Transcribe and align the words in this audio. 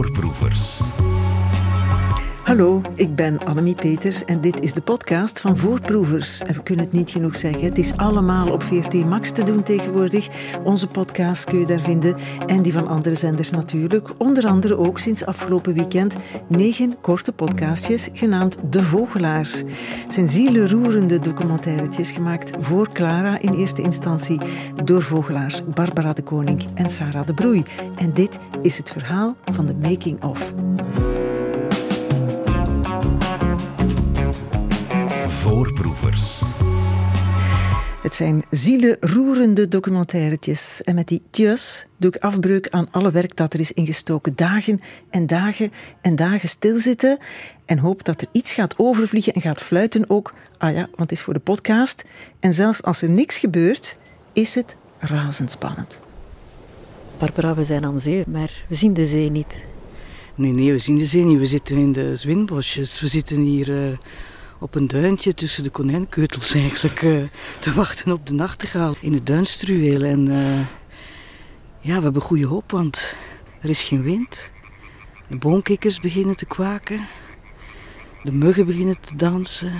Voorproevers. 0.00 1.09
Hallo, 2.50 2.80
ik 2.94 3.14
ben 3.14 3.38
Annemie 3.44 3.74
Peters 3.74 4.24
en 4.24 4.40
dit 4.40 4.60
is 4.60 4.72
de 4.72 4.80
podcast 4.80 5.40
van 5.40 5.56
Voorproevers. 5.56 6.40
En 6.40 6.54
we 6.54 6.62
kunnen 6.62 6.84
het 6.84 6.94
niet 6.94 7.10
genoeg 7.10 7.36
zeggen, 7.36 7.62
het 7.62 7.78
is 7.78 7.96
allemaal 7.96 8.52
op 8.52 8.62
VRT 8.62 8.94
Max 8.94 9.30
te 9.32 9.42
doen 9.42 9.62
tegenwoordig. 9.62 10.28
Onze 10.64 10.86
podcast 10.86 11.44
kun 11.44 11.58
je 11.58 11.66
daar 11.66 11.80
vinden 11.80 12.16
en 12.46 12.62
die 12.62 12.72
van 12.72 12.88
andere 12.88 13.14
zenders 13.14 13.50
natuurlijk. 13.50 14.08
Onder 14.16 14.46
andere 14.46 14.76
ook 14.76 14.98
sinds 14.98 15.26
afgelopen 15.26 15.74
weekend 15.74 16.16
negen 16.46 17.00
korte 17.00 17.32
podcastjes 17.32 18.08
genaamd 18.12 18.56
De 18.70 18.82
Vogelaars. 18.82 19.58
Het 20.02 20.12
zijn 20.12 20.28
zielenroerende 20.28 21.18
documentairetjes 21.18 22.10
gemaakt 22.10 22.50
voor 22.60 22.92
Clara 22.92 23.40
in 23.40 23.54
eerste 23.54 23.82
instantie 23.82 24.40
door 24.84 25.02
vogelaars 25.02 25.62
Barbara 25.74 26.12
de 26.12 26.22
Koning 26.22 26.66
en 26.74 26.88
Sarah 26.88 27.26
de 27.26 27.34
Broei. 27.34 27.64
En 27.96 28.12
dit 28.12 28.38
is 28.62 28.78
het 28.78 28.90
verhaal 28.90 29.36
van 29.44 29.66
de 29.66 29.74
making-of. 29.74 30.54
Voorproevers. 35.40 36.42
Het 38.02 38.14
zijn 38.14 38.44
zielenroerende 38.50 39.68
documentairetjes. 39.68 40.82
En 40.84 40.94
met 40.94 41.08
die 41.08 41.22
tjus 41.30 41.86
doe 41.96 42.10
ik 42.14 42.22
afbreuk 42.22 42.68
aan 42.68 42.88
alle 42.90 43.10
werk 43.10 43.36
dat 43.36 43.54
er 43.54 43.60
is 43.60 43.72
ingestoken. 43.72 44.32
Dagen 44.36 44.80
en 45.10 45.26
dagen 45.26 45.72
en 46.00 46.16
dagen 46.16 46.48
stilzitten. 46.48 47.18
En 47.64 47.78
hoop 47.78 48.04
dat 48.04 48.20
er 48.20 48.26
iets 48.32 48.52
gaat 48.52 48.74
overvliegen 48.78 49.32
en 49.32 49.40
gaat 49.40 49.62
fluiten 49.62 50.10
ook. 50.10 50.34
Ah 50.58 50.72
ja, 50.72 50.80
want 50.80 50.96
het 50.96 51.12
is 51.12 51.22
voor 51.22 51.34
de 51.34 51.40
podcast. 51.40 52.04
En 52.40 52.52
zelfs 52.52 52.82
als 52.82 53.02
er 53.02 53.10
niks 53.10 53.38
gebeurt, 53.38 53.96
is 54.32 54.54
het 54.54 54.76
razendspannend. 54.98 56.00
Barbara, 57.18 57.54
we 57.54 57.64
zijn 57.64 57.84
aan 57.84 58.00
zee, 58.00 58.24
maar 58.28 58.64
we 58.68 58.74
zien 58.74 58.92
de 58.92 59.06
zee 59.06 59.30
niet. 59.30 59.68
Nee, 60.36 60.52
nee, 60.52 60.72
we 60.72 60.78
zien 60.78 60.98
de 60.98 61.04
zee 61.04 61.24
niet. 61.24 61.38
We 61.38 61.46
zitten 61.46 61.76
in 61.76 61.92
de 61.92 62.16
zwinbosjes. 62.16 63.00
We 63.00 63.08
zitten 63.08 63.36
hier 63.36 63.68
uh, 63.68 63.96
op 64.60 64.74
een 64.74 64.88
duintje 64.88 65.34
tussen 65.34 65.62
de 65.62 65.70
konijnkeutels 65.70 66.54
eigenlijk 66.54 67.02
uh, 67.02 67.22
te 67.60 67.72
wachten 67.72 68.12
op 68.12 68.26
de 68.26 68.34
nachtegaal 68.34 68.94
in 69.00 69.12
het 69.12 69.26
duinstruweel. 69.26 70.02
En 70.02 70.26
uh, 70.26 70.58
ja, 71.80 71.96
we 71.96 72.02
hebben 72.02 72.22
goede 72.22 72.46
hoop, 72.46 72.70
want 72.70 73.14
er 73.60 73.68
is 73.68 73.82
geen 73.82 74.02
wind. 74.02 74.48
De 75.28 75.36
boomkikkers 75.36 76.00
beginnen 76.00 76.36
te 76.36 76.46
kwaken. 76.46 77.06
De 78.22 78.32
muggen 78.32 78.66
beginnen 78.66 79.00
te 79.00 79.16
dansen. 79.16 79.72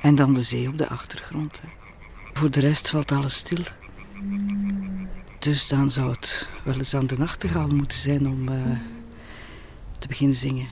En 0.00 0.14
dan 0.14 0.32
de 0.32 0.42
zee 0.42 0.68
op 0.68 0.78
de 0.78 0.88
achtergrond. 0.88 1.60
Hè. 1.60 1.68
Voor 2.32 2.50
de 2.50 2.60
rest 2.60 2.90
valt 2.90 3.12
alles 3.12 3.34
stil. 3.34 3.64
Dus 5.38 5.68
dan 5.68 5.90
zou 5.90 6.10
het 6.10 6.48
wel 6.64 6.74
eens 6.74 6.94
aan 6.94 7.06
de 7.06 7.18
nachtegaal 7.18 7.68
moeten 7.68 7.98
zijn 7.98 8.28
om 8.28 8.46
te 9.98 10.08
beginnen 10.08 10.36
zingen. 10.36 10.66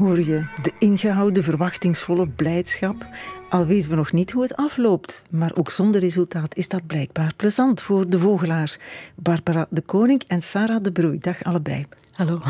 Hoor 0.00 0.20
je 0.20 0.46
de 0.62 0.72
ingehouden, 0.78 1.44
verwachtingsvolle 1.44 2.26
blijdschap? 2.36 3.06
Al 3.48 3.66
weten 3.66 3.90
we 3.90 3.96
nog 3.96 4.12
niet 4.12 4.30
hoe 4.30 4.42
het 4.42 4.56
afloopt, 4.56 5.22
maar 5.30 5.52
ook 5.54 5.70
zonder 5.70 6.00
resultaat 6.00 6.56
is 6.56 6.68
dat 6.68 6.86
blijkbaar 6.86 7.32
plezant 7.36 7.82
voor 7.82 8.08
de 8.08 8.18
vogelaars. 8.18 8.78
Barbara 9.14 9.66
de 9.70 9.80
Koning 9.80 10.22
en 10.26 10.42
Sarah 10.42 10.82
de 10.82 10.92
Broei. 10.92 11.18
Dag 11.18 11.44
allebei. 11.44 11.86
Hallo. 12.12 12.40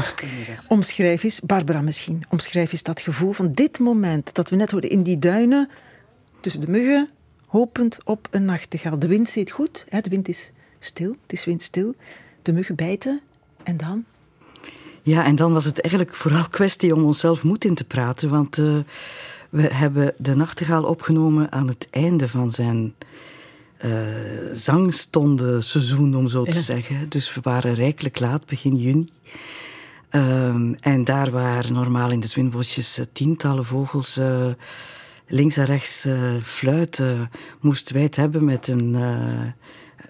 Omschrijf 0.68 1.22
eens, 1.22 1.40
Barbara 1.40 1.80
misschien, 1.80 2.22
omschrijf 2.28 2.72
eens 2.72 2.82
dat 2.82 3.00
gevoel 3.00 3.32
van 3.32 3.52
dit 3.52 3.78
moment 3.78 4.34
dat 4.34 4.48
we 4.48 4.56
net 4.56 4.70
hoorden 4.70 4.90
in 4.90 5.02
die 5.02 5.18
duinen 5.18 5.68
tussen 6.40 6.60
de 6.60 6.70
muggen, 6.70 7.08
hopend 7.46 7.98
op 8.04 8.28
een 8.30 8.44
nachtegaal. 8.44 8.98
De 8.98 9.08
wind 9.08 9.28
zit 9.28 9.50
goed, 9.50 9.86
hè? 9.88 10.00
de 10.00 10.10
wind 10.10 10.28
is 10.28 10.50
stil, 10.78 11.16
het 11.22 11.32
is 11.32 11.44
windstil. 11.44 11.94
De 12.42 12.52
muggen 12.52 12.74
bijten 12.74 13.20
en 13.62 13.76
dan? 13.76 14.04
Ja, 15.02 15.24
en 15.24 15.36
dan 15.36 15.52
was 15.52 15.64
het 15.64 15.80
eigenlijk 15.80 16.14
vooral 16.14 16.48
kwestie 16.58 16.94
om 16.94 17.04
onszelf 17.04 17.42
moed 17.42 17.64
in 17.64 17.74
te 17.74 17.84
praten. 17.84 18.28
Want 18.28 18.58
uh, 18.58 18.78
we 19.50 19.62
hebben 19.62 20.14
de 20.16 20.34
nachtegaal 20.34 20.84
opgenomen 20.84 21.52
aan 21.52 21.68
het 21.68 21.88
einde 21.90 22.28
van 22.28 22.50
zijn 22.50 22.94
uh, 23.84 24.52
zangstondenseizoen, 24.52 26.16
om 26.16 26.28
zo 26.28 26.44
te 26.44 26.54
ja. 26.54 26.60
zeggen. 26.60 27.08
Dus 27.08 27.34
we 27.34 27.40
waren 27.42 27.74
rijkelijk 27.74 28.20
laat, 28.20 28.46
begin 28.46 28.76
juni. 28.76 29.04
Um, 30.12 30.74
en 30.74 31.04
daar 31.04 31.30
waar 31.30 31.72
normaal 31.72 32.10
in 32.10 32.20
de 32.20 32.26
zwinbosjes 32.26 32.98
uh, 32.98 33.04
tientallen 33.12 33.64
vogels 33.64 34.20
links 35.26 35.56
en 35.56 35.64
rechts 35.64 36.06
fluiten, 36.42 37.30
moesten 37.60 37.94
wij 37.94 38.02
het 38.02 38.16
hebben 38.16 38.44
met 38.44 38.68
een 38.68 38.96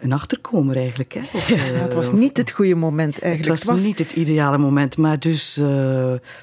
een 0.01 0.13
achterkomer 0.13 0.77
eigenlijk. 0.77 1.13
Hè? 1.13 1.21
Of, 1.21 1.49
ja, 1.49 1.57
het 1.57 1.95
was 1.95 2.13
niet 2.13 2.37
het 2.37 2.51
goede 2.51 2.75
moment 2.75 3.19
eigenlijk. 3.19 3.59
Het 3.59 3.67
was, 3.67 3.77
het 3.77 3.85
was... 3.85 3.87
niet 3.87 3.99
het 3.99 4.13
ideale 4.13 4.59
moment, 4.59 4.97
maar 4.97 5.21
dus 5.21 5.59
uh, 5.59 5.67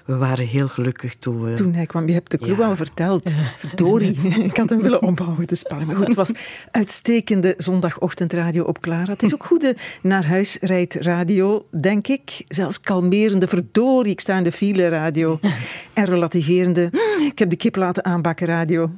we 0.05 0.15
waren 0.15 0.45
heel 0.45 0.67
gelukkig 0.67 1.15
toen 1.15 1.43
we... 1.43 1.53
Toen 1.53 1.73
hij 1.73 1.85
kwam, 1.85 2.07
je 2.07 2.13
hebt 2.13 2.31
de 2.31 2.37
clue 2.37 2.57
ja. 2.57 2.67
al 2.67 2.75
verteld. 2.75 3.31
Verdorie, 3.57 4.17
ik 4.49 4.57
had 4.57 4.69
hem 4.69 4.81
willen 4.81 5.01
ombouwen, 5.01 5.47
de 5.47 5.55
spanning. 5.55 5.87
Maar 5.87 5.97
goed, 5.97 6.07
het 6.07 6.15
was 6.15 6.31
uitstekende 6.71 7.53
zondagochtendradio 7.57 8.63
op 8.63 8.79
Clara. 8.79 9.11
Het 9.11 9.23
is 9.23 9.33
ook 9.33 9.45
goede 9.45 9.75
naar 10.01 10.25
huis 10.25 10.57
rijdt 10.61 10.93
radio, 10.93 11.65
denk 11.81 12.07
ik. 12.07 12.45
Zelfs 12.47 12.81
kalmerende, 12.81 13.47
verdorie, 13.47 14.11
ik 14.11 14.19
sta 14.19 14.37
in 14.37 14.43
de 14.43 14.51
file 14.51 14.89
radio. 14.89 15.39
En 15.93 16.05
relativerende, 16.05 16.89
ik 17.31 17.39
heb 17.39 17.49
de 17.49 17.55
kip 17.55 17.75
laten 17.75 18.05
aanbakken 18.05 18.47
radio. 18.47 18.91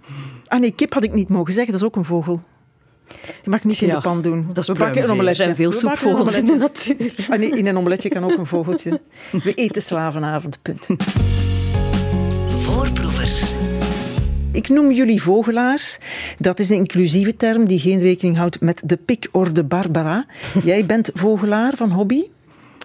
Ah 0.48 0.60
nee, 0.60 0.72
kip 0.72 0.94
had 0.94 1.04
ik 1.04 1.14
niet 1.14 1.30
mogen 1.30 1.54
zeggen, 1.54 1.72
dat 1.72 1.82
is 1.82 1.88
ook 1.88 1.96
een 1.96 2.06
vogel. 2.06 2.42
Die 3.42 3.50
mag 3.50 3.64
niet 3.64 3.78
ja, 3.78 3.88
in 3.88 3.94
de 3.94 4.02
pan 4.02 4.22
doen. 4.22 4.50
Dat 4.54 4.58
is 4.58 4.68
we 4.68 4.74
bakken 4.74 5.04
een 5.04 5.10
omeletje. 5.10 5.30
Er 5.30 5.36
zijn 5.36 5.56
veel 5.56 5.72
soepvogels 5.72 6.38
in 6.38 6.46
de 6.46 6.56
natuur. 6.66 7.16
Ah, 7.30 7.40
nee, 7.40 7.50
in 7.50 7.68
een 7.68 7.78
omeletje 7.78 8.10
kan 8.10 8.24
ook 8.24 8.38
een 8.38 8.46
vogeltje. 8.46 9.02
We 9.44 9.54
eten 9.54 9.82
slavenavond, 9.82 10.60
punt. 10.62 10.88
Voorproevers. 12.48 13.54
Ik 14.52 14.70
noem 14.70 14.92
jullie 14.92 15.22
vogelaars. 15.22 15.98
Dat 16.38 16.60
is 16.60 16.70
een 16.70 16.76
inclusieve 16.76 17.36
term 17.36 17.68
die 17.68 17.80
geen 17.80 18.00
rekening 18.00 18.38
houdt 18.38 18.62
met 18.62 18.82
de 18.86 18.98
pikorde 18.98 19.64
Barbara. 19.64 20.26
Jij 20.64 20.86
bent 20.86 21.10
vogelaar 21.14 21.74
van 21.76 21.92
hobby? 21.92 22.24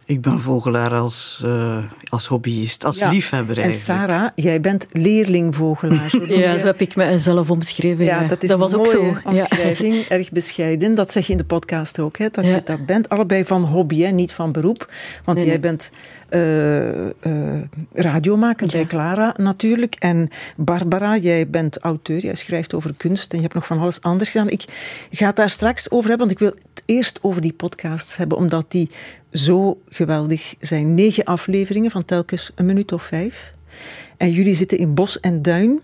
Ik 0.06 0.20
ben 0.20 0.41
vogelaar 0.41 0.94
als, 0.94 1.42
uh, 1.44 1.84
als 2.09 2.26
hobbyist, 2.26 2.84
als 2.84 2.98
ja. 2.98 3.09
liefhebber 3.09 3.59
eigenlijk. 3.59 3.88
En 3.88 4.09
Sarah, 4.09 4.31
jij 4.34 4.60
bent 4.60 4.87
leerlingvogelaar. 4.92 6.16
ja, 6.26 6.59
zo 6.59 6.66
heb 6.66 6.81
ik 6.81 6.97
mezelf 6.97 7.50
omschreven. 7.50 8.04
Ja, 8.04 8.26
dat 8.26 8.43
is 8.43 8.48
dat 8.48 8.59
was 8.59 8.75
ook 8.75 8.87
zo. 8.87 9.16
omschrijving, 9.25 9.94
ja. 9.94 10.09
erg 10.16 10.31
bescheiden. 10.31 10.94
Dat 10.94 11.12
zeg 11.12 11.26
je 11.26 11.32
in 11.32 11.38
de 11.38 11.44
podcast 11.44 11.98
ook, 11.98 12.19
hè, 12.19 12.28
dat 12.31 12.44
ja. 12.44 12.54
je 12.54 12.62
dat 12.64 12.87
bent. 12.87 13.09
Allebei 13.09 13.44
van 13.44 13.64
hobby, 13.64 14.00
hè, 14.00 14.10
niet 14.10 14.32
van 14.32 14.53
beroep. 14.53 14.93
Want 15.25 15.38
nee, 15.38 15.47
jij 15.47 15.59
nee. 15.59 15.70
bent 15.70 15.91
uh, 16.31 17.06
uh, 17.06 17.62
radiomaker 17.93 18.66
bij 18.66 18.87
Clara 18.87 19.34
natuurlijk. 19.37 19.94
En 19.98 20.28
Barbara, 20.56 21.16
jij 21.16 21.48
bent 21.48 21.78
auteur, 21.78 22.19
jij 22.19 22.34
schrijft 22.34 22.75
over 22.75 22.94
kunst 22.97 23.31
en 23.31 23.37
je 23.37 23.43
hebt 23.43 23.54
nog 23.54 23.66
van 23.66 23.78
alles 23.78 24.00
anders 24.00 24.31
gedaan. 24.31 24.48
Ik 24.48 24.64
ga 25.10 25.26
het 25.26 25.37
daar 25.37 25.50
straks 25.50 25.91
over 25.91 26.09
hebben, 26.09 26.26
want 26.26 26.41
ik 26.41 26.47
wil 26.48 26.54
het 26.75 26.82
eerst 26.87 27.19
over 27.22 27.41
die 27.41 27.53
podcasts 27.53 28.16
hebben, 28.16 28.38
omdat 28.38 28.64
die 28.69 28.91
zo 29.34 29.81
geweldig 29.89 30.55
zijn. 30.61 30.95
Negen 30.95 31.25
afleveringen 31.25 31.91
van 31.91 32.05
telkens 32.05 32.53
een 32.55 32.67
minuut 32.67 32.93
of 32.93 33.03
vijf. 33.03 33.55
En 34.17 34.31
jullie 34.31 34.55
zitten 34.55 34.78
in 34.78 34.95
bos 34.95 35.21
en 35.21 35.43
duin. 35.43 35.81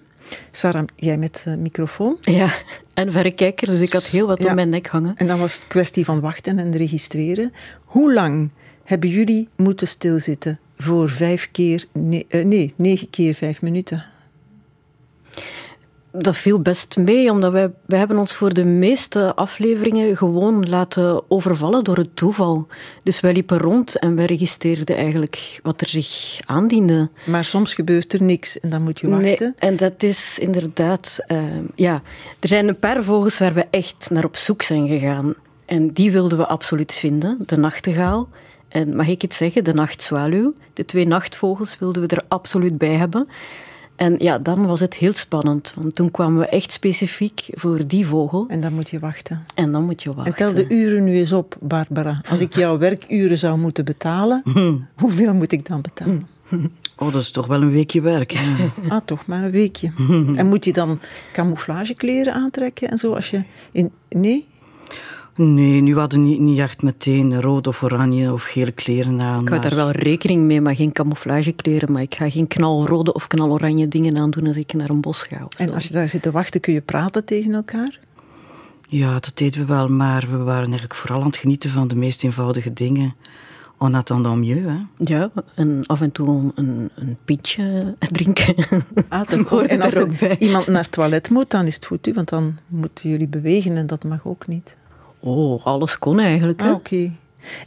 Sarah, 0.50 0.84
jij 0.96 1.16
met 1.16 1.44
uh, 1.48 1.54
microfoon. 1.54 2.16
Ja, 2.20 2.50
en 2.94 3.12
verrekijker, 3.12 3.66
dus 3.66 3.80
ik 3.80 3.92
had 3.92 4.06
heel 4.06 4.26
wat 4.26 4.42
ja. 4.42 4.48
om 4.48 4.54
mijn 4.54 4.68
nek 4.68 4.86
hangen. 4.86 5.16
En 5.16 5.26
dan 5.26 5.38
was 5.38 5.54
het 5.54 5.66
kwestie 5.66 6.04
van 6.04 6.20
wachten 6.20 6.58
en 6.58 6.76
registreren. 6.76 7.52
Hoe 7.84 8.12
lang 8.12 8.50
hebben 8.84 9.10
jullie 9.10 9.48
moeten 9.56 9.86
stilzitten 9.86 10.58
voor 10.76 11.10
vijf 11.10 11.48
keer, 11.52 11.84
nee, 11.92 12.26
uh, 12.28 12.44
nee 12.44 12.72
negen 12.76 13.10
keer 13.10 13.34
vijf 13.34 13.62
minuten? 13.62 14.04
Dat 16.12 16.36
viel 16.36 16.60
best 16.60 16.96
mee, 16.96 17.30
omdat 17.30 17.52
wij, 17.52 17.70
wij 17.86 17.98
hebben 17.98 18.18
ons 18.18 18.32
voor 18.32 18.54
de 18.54 18.64
meeste 18.64 19.34
afleveringen 19.34 20.16
gewoon 20.16 20.68
laten 20.68 21.30
overvallen 21.30 21.84
door 21.84 21.96
het 21.96 22.16
toeval. 22.16 22.66
Dus 23.02 23.20
wij 23.20 23.32
liepen 23.32 23.58
rond 23.58 23.98
en 23.98 24.14
wij 24.16 24.24
registreerden 24.24 24.96
eigenlijk 24.96 25.60
wat 25.62 25.80
er 25.80 25.88
zich 25.88 26.40
aandiende. 26.46 27.10
Maar 27.26 27.44
soms 27.44 27.74
gebeurt 27.74 28.12
er 28.12 28.22
niks 28.22 28.60
en 28.60 28.70
dan 28.70 28.82
moet 28.82 29.00
je 29.00 29.08
wachten. 29.08 29.54
Nee, 29.60 29.70
en 29.70 29.76
dat 29.76 30.02
is 30.02 30.38
inderdaad... 30.38 31.18
Uh, 31.28 31.42
ja, 31.74 32.02
er 32.40 32.48
zijn 32.48 32.68
een 32.68 32.78
paar 32.78 33.02
vogels 33.02 33.38
waar 33.38 33.54
we 33.54 33.66
echt 33.70 34.08
naar 34.10 34.24
op 34.24 34.36
zoek 34.36 34.62
zijn 34.62 34.88
gegaan. 34.88 35.34
En 35.66 35.92
die 35.92 36.12
wilden 36.12 36.38
we 36.38 36.46
absoluut 36.46 36.92
vinden. 36.92 37.38
De 37.46 37.56
nachtegaal 37.56 38.28
en, 38.68 38.96
mag 38.96 39.08
ik 39.08 39.22
het 39.22 39.34
zeggen, 39.34 39.64
de 39.64 39.74
nachtzwaluw. 39.74 40.54
De 40.72 40.84
twee 40.84 41.06
nachtvogels 41.06 41.78
wilden 41.78 42.02
we 42.02 42.08
er 42.08 42.22
absoluut 42.28 42.78
bij 42.78 42.94
hebben. 42.94 43.28
En 44.00 44.14
ja, 44.18 44.38
dan 44.38 44.66
was 44.66 44.80
het 44.80 44.94
heel 44.94 45.12
spannend, 45.12 45.72
want 45.76 45.94
toen 45.94 46.10
kwamen 46.10 46.38
we 46.38 46.46
echt 46.46 46.72
specifiek 46.72 47.46
voor 47.50 47.86
die 47.86 48.06
vogel. 48.06 48.44
En 48.48 48.60
dan 48.60 48.72
moet 48.72 48.90
je 48.90 48.98
wachten. 48.98 49.44
En 49.54 49.72
dan 49.72 49.84
moet 49.84 50.02
je 50.02 50.12
wachten. 50.14 50.34
En 50.34 50.54
tel 50.54 50.54
de 50.54 50.74
uren 50.74 51.04
nu 51.04 51.16
eens 51.16 51.32
op, 51.32 51.56
Barbara. 51.60 52.20
Als 52.28 52.40
ik 52.40 52.54
jouw 52.54 52.78
werkuren 52.78 53.38
zou 53.38 53.58
moeten 53.58 53.84
betalen, 53.84 54.42
hoeveel 55.02 55.34
moet 55.34 55.52
ik 55.52 55.66
dan 55.66 55.80
betalen? 55.80 56.26
Oh, 56.96 57.12
dat 57.12 57.22
is 57.22 57.30
toch 57.30 57.46
wel 57.46 57.62
een 57.62 57.70
weekje 57.70 58.00
werk. 58.00 58.30
Ja. 58.30 58.56
ah, 58.94 59.00
toch 59.04 59.26
maar 59.26 59.44
een 59.44 59.50
weekje. 59.50 59.92
en 60.36 60.46
moet 60.46 60.64
je 60.64 60.72
dan 60.72 61.00
camouflagekleren 61.32 62.34
aantrekken 62.34 62.90
en 62.90 62.98
zo 62.98 63.14
als 63.14 63.30
je 63.30 63.42
in... 63.72 63.90
Nee? 64.08 64.46
Nee, 65.36 65.80
nu 65.80 65.96
hadden 65.96 66.24
niet, 66.24 66.40
niet 66.40 66.58
echt 66.58 66.82
meteen 66.82 67.40
rood 67.40 67.66
of 67.66 67.82
oranje 67.82 68.32
of 68.32 68.44
gele 68.44 68.72
kleren 68.72 69.20
aan. 69.20 69.42
Ik 69.42 69.48
hou 69.48 69.60
daar 69.60 69.74
wel 69.74 69.90
rekening 69.90 70.44
mee, 70.44 70.60
maar 70.60 70.74
geen 70.74 70.92
camouflagekleren. 70.92 71.92
Maar 71.92 72.02
ik 72.02 72.14
ga 72.14 72.30
geen 72.30 72.46
knalrode 72.46 73.12
of 73.12 73.26
knaloranje 73.26 73.88
dingen 73.88 74.16
aandoen 74.18 74.46
als 74.46 74.56
ik 74.56 74.72
naar 74.72 74.90
een 74.90 75.00
bos 75.00 75.22
ga. 75.22 75.48
En 75.56 75.72
als 75.72 75.86
je 75.86 75.92
daar 75.92 76.08
zit 76.08 76.22
te 76.22 76.30
wachten, 76.30 76.60
kun 76.60 76.72
je 76.72 76.80
praten 76.80 77.24
tegen 77.24 77.54
elkaar? 77.54 77.98
Ja, 78.88 79.12
dat 79.12 79.32
deden 79.34 79.60
we 79.60 79.66
wel, 79.66 79.86
maar 79.86 80.26
we 80.30 80.36
waren 80.36 80.64
eigenlijk 80.64 80.94
vooral 80.94 81.20
aan 81.20 81.26
het 81.26 81.36
genieten 81.36 81.70
van 81.70 81.88
de 81.88 81.96
meest 81.96 82.24
eenvoudige 82.24 82.72
dingen. 82.72 83.14
On 83.78 83.94
attendant 83.94 84.38
mieux, 84.38 84.60
hè? 84.60 84.76
Ja, 84.96 85.30
en 85.54 85.82
af 85.86 86.00
en 86.00 86.12
toe 86.12 86.52
een, 86.54 86.90
een 86.94 87.16
pintje 87.24 87.94
drinken. 88.12 88.54
Ah, 89.08 89.32
en 89.66 89.80
als 89.80 89.94
er 89.94 90.38
iemand 90.38 90.66
naar 90.66 90.82
het 90.82 90.92
toilet 90.92 91.30
moet, 91.30 91.50
dan 91.50 91.66
is 91.66 91.74
het 91.74 91.86
goed, 91.86 92.10
want 92.14 92.28
dan 92.28 92.56
moeten 92.66 93.10
jullie 93.10 93.28
bewegen 93.28 93.76
en 93.76 93.86
dat 93.86 94.04
mag 94.04 94.26
ook 94.26 94.46
niet. 94.46 94.76
Oh, 95.20 95.66
alles 95.66 95.98
kon 95.98 96.18
eigenlijk. 96.20 96.62
Ah, 96.62 96.72
Oké. 96.72 97.12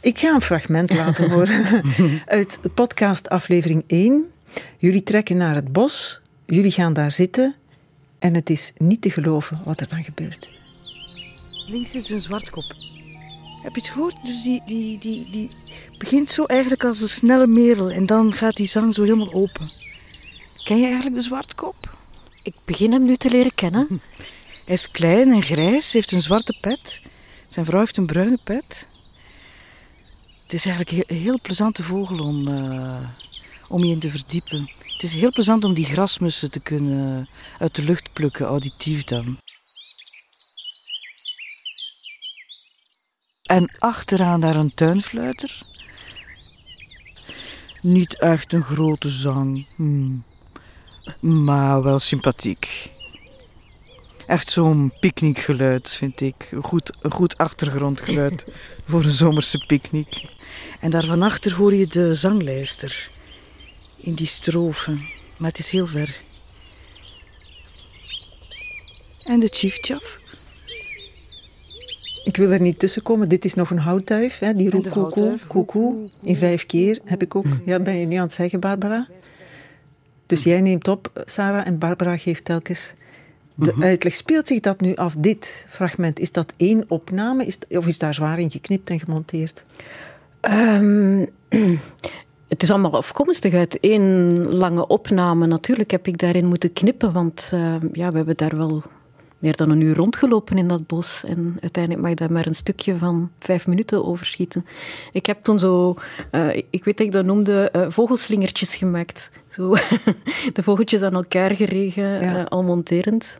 Ik 0.00 0.18
ga 0.18 0.34
een 0.34 0.40
fragment 0.40 0.94
laten 0.94 1.30
horen 1.30 1.82
uit 2.26 2.60
podcast 2.74 3.28
aflevering 3.28 3.84
1. 3.86 4.24
Jullie 4.78 5.02
trekken 5.02 5.36
naar 5.36 5.54
het 5.54 5.72
bos, 5.72 6.20
jullie 6.46 6.70
gaan 6.70 6.92
daar 6.92 7.10
zitten 7.10 7.54
en 8.18 8.34
het 8.34 8.50
is 8.50 8.72
niet 8.78 9.02
te 9.02 9.10
geloven 9.10 9.58
wat 9.64 9.80
er 9.80 9.88
dan 9.88 10.04
gebeurt. 10.04 10.50
Links 11.66 11.94
is 11.94 12.10
een 12.10 12.20
zwartkop. 12.20 12.74
Heb 13.62 13.74
je 13.74 13.80
het 13.80 13.90
gehoord? 13.90 14.16
Dus 14.24 14.42
die, 14.42 14.62
die, 14.66 14.98
die, 14.98 15.28
die 15.30 15.50
begint 15.98 16.30
zo 16.30 16.44
eigenlijk 16.44 16.84
als 16.84 17.00
een 17.00 17.08
snelle 17.08 17.46
merel 17.46 17.90
en 17.90 18.06
dan 18.06 18.32
gaat 18.32 18.56
die 18.56 18.66
zang 18.66 18.94
zo 18.94 19.02
helemaal 19.02 19.32
open. 19.32 19.70
Ken 20.64 20.78
je 20.78 20.86
eigenlijk 20.86 21.16
de 21.16 21.22
zwartkop? 21.22 21.96
Ik 22.42 22.54
begin 22.64 22.92
hem 22.92 23.04
nu 23.04 23.16
te 23.16 23.30
leren 23.30 23.54
kennen. 23.54 23.86
Hij 24.64 24.74
is 24.74 24.90
klein 24.90 25.32
en 25.32 25.42
grijs, 25.42 25.92
heeft 25.92 26.12
een 26.12 26.22
zwarte 26.22 26.56
pet. 26.60 27.00
Zijn 27.54 27.66
vrouw 27.66 27.80
heeft 27.80 27.96
een 27.96 28.06
bruine 28.06 28.38
pet. 28.44 28.86
Het 30.42 30.52
is 30.52 30.66
eigenlijk 30.66 31.10
een 31.10 31.16
heel 31.16 31.40
plezante 31.42 31.82
vogel 31.82 32.18
om, 32.18 32.48
uh, 32.48 33.10
om 33.68 33.84
je 33.84 33.92
in 33.92 33.98
te 33.98 34.10
verdiepen. 34.10 34.70
Het 34.92 35.02
is 35.02 35.12
heel 35.12 35.32
plezant 35.32 35.64
om 35.64 35.74
die 35.74 35.84
grasmussen 35.84 36.50
te 36.50 36.60
kunnen 36.60 37.28
uit 37.58 37.74
de 37.74 37.82
lucht 37.82 38.12
plukken, 38.12 38.46
auditief 38.46 39.04
dan. 39.04 39.38
En 43.42 43.70
achteraan 43.78 44.40
daar 44.40 44.56
een 44.56 44.74
tuinfluiter. 44.74 45.62
Niet 47.80 48.18
echt 48.18 48.52
een 48.52 48.62
grote 48.62 49.08
zang, 49.08 49.66
hmm. 49.76 50.24
maar 51.20 51.82
wel 51.82 51.98
sympathiek. 51.98 52.92
Echt 54.26 54.50
zo'n 54.50 54.92
picknickgeluid, 55.00 55.90
vind 55.90 56.20
ik. 56.20 56.48
Een 56.50 56.62
goed, 56.62 56.92
een 57.00 57.12
goed 57.12 57.38
achtergrondgeluid 57.38 58.46
voor 58.88 59.04
een 59.04 59.10
zomerse 59.10 59.64
picknick. 59.66 60.24
En 60.80 60.90
daar 60.90 61.04
van 61.04 61.22
achter 61.22 61.54
hoor 61.54 61.74
je 61.74 61.86
de 61.86 62.14
zanglijster 62.14 63.10
in 63.96 64.14
die 64.14 64.26
strofe, 64.26 64.92
maar 65.36 65.48
het 65.48 65.58
is 65.58 65.70
heel 65.70 65.86
ver. 65.86 66.22
En 69.26 69.40
de 69.40 69.48
chiefchaf. 69.50 70.18
Ik 72.24 72.36
wil 72.36 72.50
er 72.50 72.60
niet 72.60 72.78
tussen 72.78 73.02
komen. 73.02 73.28
Dit 73.28 73.44
is 73.44 73.54
nog 73.54 73.70
een 73.70 73.78
houtduif. 73.78 74.38
Hè? 74.38 74.54
Die 74.54 74.70
roept 74.70 74.88
koekoe, 74.88 75.38
koekoe. 75.46 76.10
In 76.22 76.36
vijf 76.36 76.66
keer 76.66 76.98
heb 77.04 77.22
ik 77.22 77.34
ook. 77.34 77.46
Ja, 77.64 77.80
ben 77.80 77.96
je 77.96 78.06
nu 78.06 78.16
aan 78.16 78.22
het 78.22 78.32
zeggen, 78.32 78.60
Barbara? 78.60 79.08
Dus 80.26 80.42
jij 80.42 80.60
neemt 80.60 80.88
op, 80.88 81.22
Sarah, 81.24 81.66
en 81.66 81.78
Barbara 81.78 82.16
geeft 82.16 82.44
telkens 82.44 82.94
de 83.54 83.72
mhm. 83.72 83.82
uitleg. 83.82 84.14
Speelt 84.14 84.46
zich 84.46 84.60
dat 84.60 84.80
nu 84.80 84.94
af, 84.94 85.14
dit 85.18 85.66
fragment? 85.68 86.18
Is 86.18 86.32
dat 86.32 86.52
één 86.56 86.84
opname? 86.88 87.46
Is, 87.46 87.58
of 87.68 87.86
is 87.86 87.98
daar 87.98 88.14
zwaar 88.14 88.38
in 88.38 88.50
geknipt 88.50 88.90
en 88.90 89.00
gemonteerd? 89.00 89.64
Um, 90.50 91.28
het 92.48 92.62
is 92.62 92.70
allemaal 92.70 92.96
afkomstig 92.96 93.54
uit 93.54 93.80
één 93.80 94.48
lange 94.48 94.86
opname. 94.86 95.46
Natuurlijk 95.46 95.90
heb 95.90 96.06
ik 96.06 96.18
daarin 96.18 96.46
moeten 96.46 96.72
knippen, 96.72 97.12
want 97.12 97.50
uh, 97.54 97.74
ja, 97.92 98.10
we 98.10 98.16
hebben 98.16 98.36
daar 98.36 98.56
wel 98.56 98.82
meer 99.38 99.56
dan 99.56 99.70
een 99.70 99.80
uur 99.80 99.96
rondgelopen 99.96 100.58
in 100.58 100.68
dat 100.68 100.86
bos. 100.86 101.24
En 101.26 101.56
uiteindelijk 101.60 102.02
mag 102.02 102.12
ik 102.12 102.18
daar 102.18 102.32
maar 102.32 102.46
een 102.46 102.54
stukje 102.54 102.96
van 102.96 103.30
vijf 103.38 103.66
minuten 103.66 104.04
overschieten. 104.04 104.66
Ik 105.12 105.26
heb 105.26 105.42
toen 105.42 105.58
zo, 105.58 105.96
uh, 106.32 106.56
ik 106.56 106.84
weet 106.84 106.96
dat 106.96 107.06
ik 107.06 107.12
dat 107.12 107.24
noemde, 107.24 107.72
uh, 107.76 107.86
vogelslingertjes 107.88 108.76
gemaakt. 108.76 109.30
Zo, 109.54 109.74
de 110.56 110.62
vogeltjes 110.62 111.02
aan 111.02 111.14
elkaar 111.14 111.50
geregen, 111.50 112.20
ja. 112.20 112.38
uh, 112.38 112.44
al 112.44 112.62
monterend. 112.62 113.38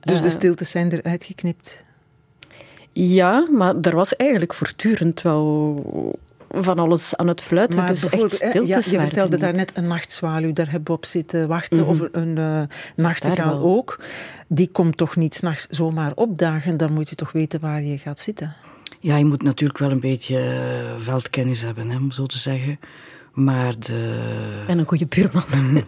Dus 0.00 0.20
de 0.20 0.30
stiltes 0.30 0.70
zijn 0.70 0.92
eruit 0.92 1.24
geknipt? 1.24 1.84
Ja, 2.92 3.48
maar 3.50 3.74
er 3.80 3.94
was 3.94 4.16
eigenlijk 4.16 4.54
voortdurend 4.54 5.22
wel 5.22 6.16
van 6.50 6.78
alles 6.78 7.16
aan 7.16 7.26
het 7.26 7.42
fluiten. 7.42 7.78
Maar 7.78 7.88
dus 7.88 8.08
echt 8.08 8.32
stilte 8.32 8.66
ja, 8.66 8.76
Je 8.76 9.00
vertelde 9.00 9.36
daarnet 9.36 9.72
een 9.74 9.86
nachtzwaluw, 9.86 10.52
daar 10.52 10.70
hebben 10.70 10.86
we 10.86 10.92
op 10.92 11.04
zitten 11.04 11.48
wachten. 11.48 11.78
Mm 11.78 11.88
Of 11.88 12.00
een 12.12 12.36
uh, 12.36 12.62
nachtegaal 12.96 13.58
ook. 13.58 14.00
Die 14.46 14.68
komt 14.72 14.96
toch 14.96 15.16
niet 15.16 15.34
s'nachts 15.34 15.66
zomaar 15.70 16.12
opdagen. 16.14 16.76
Dan 16.76 16.92
moet 16.92 17.08
je 17.08 17.14
toch 17.14 17.32
weten 17.32 17.60
waar 17.60 17.82
je 17.82 17.98
gaat 17.98 18.18
zitten. 18.18 18.54
Ja, 19.00 19.16
je 19.16 19.24
moet 19.24 19.42
natuurlijk 19.42 19.78
wel 19.78 19.90
een 19.90 20.00
beetje 20.00 20.38
eh, 20.38 21.02
veldkennis 21.04 21.62
hebben, 21.62 21.90
hè, 21.90 21.96
om 21.96 22.10
zo 22.10 22.26
te 22.26 22.38
zeggen. 22.38 22.78
Maar 23.38 23.74
de... 23.78 24.64
En 24.66 24.78
een 24.78 24.86
goede 24.86 25.06
buurman. 25.06 25.44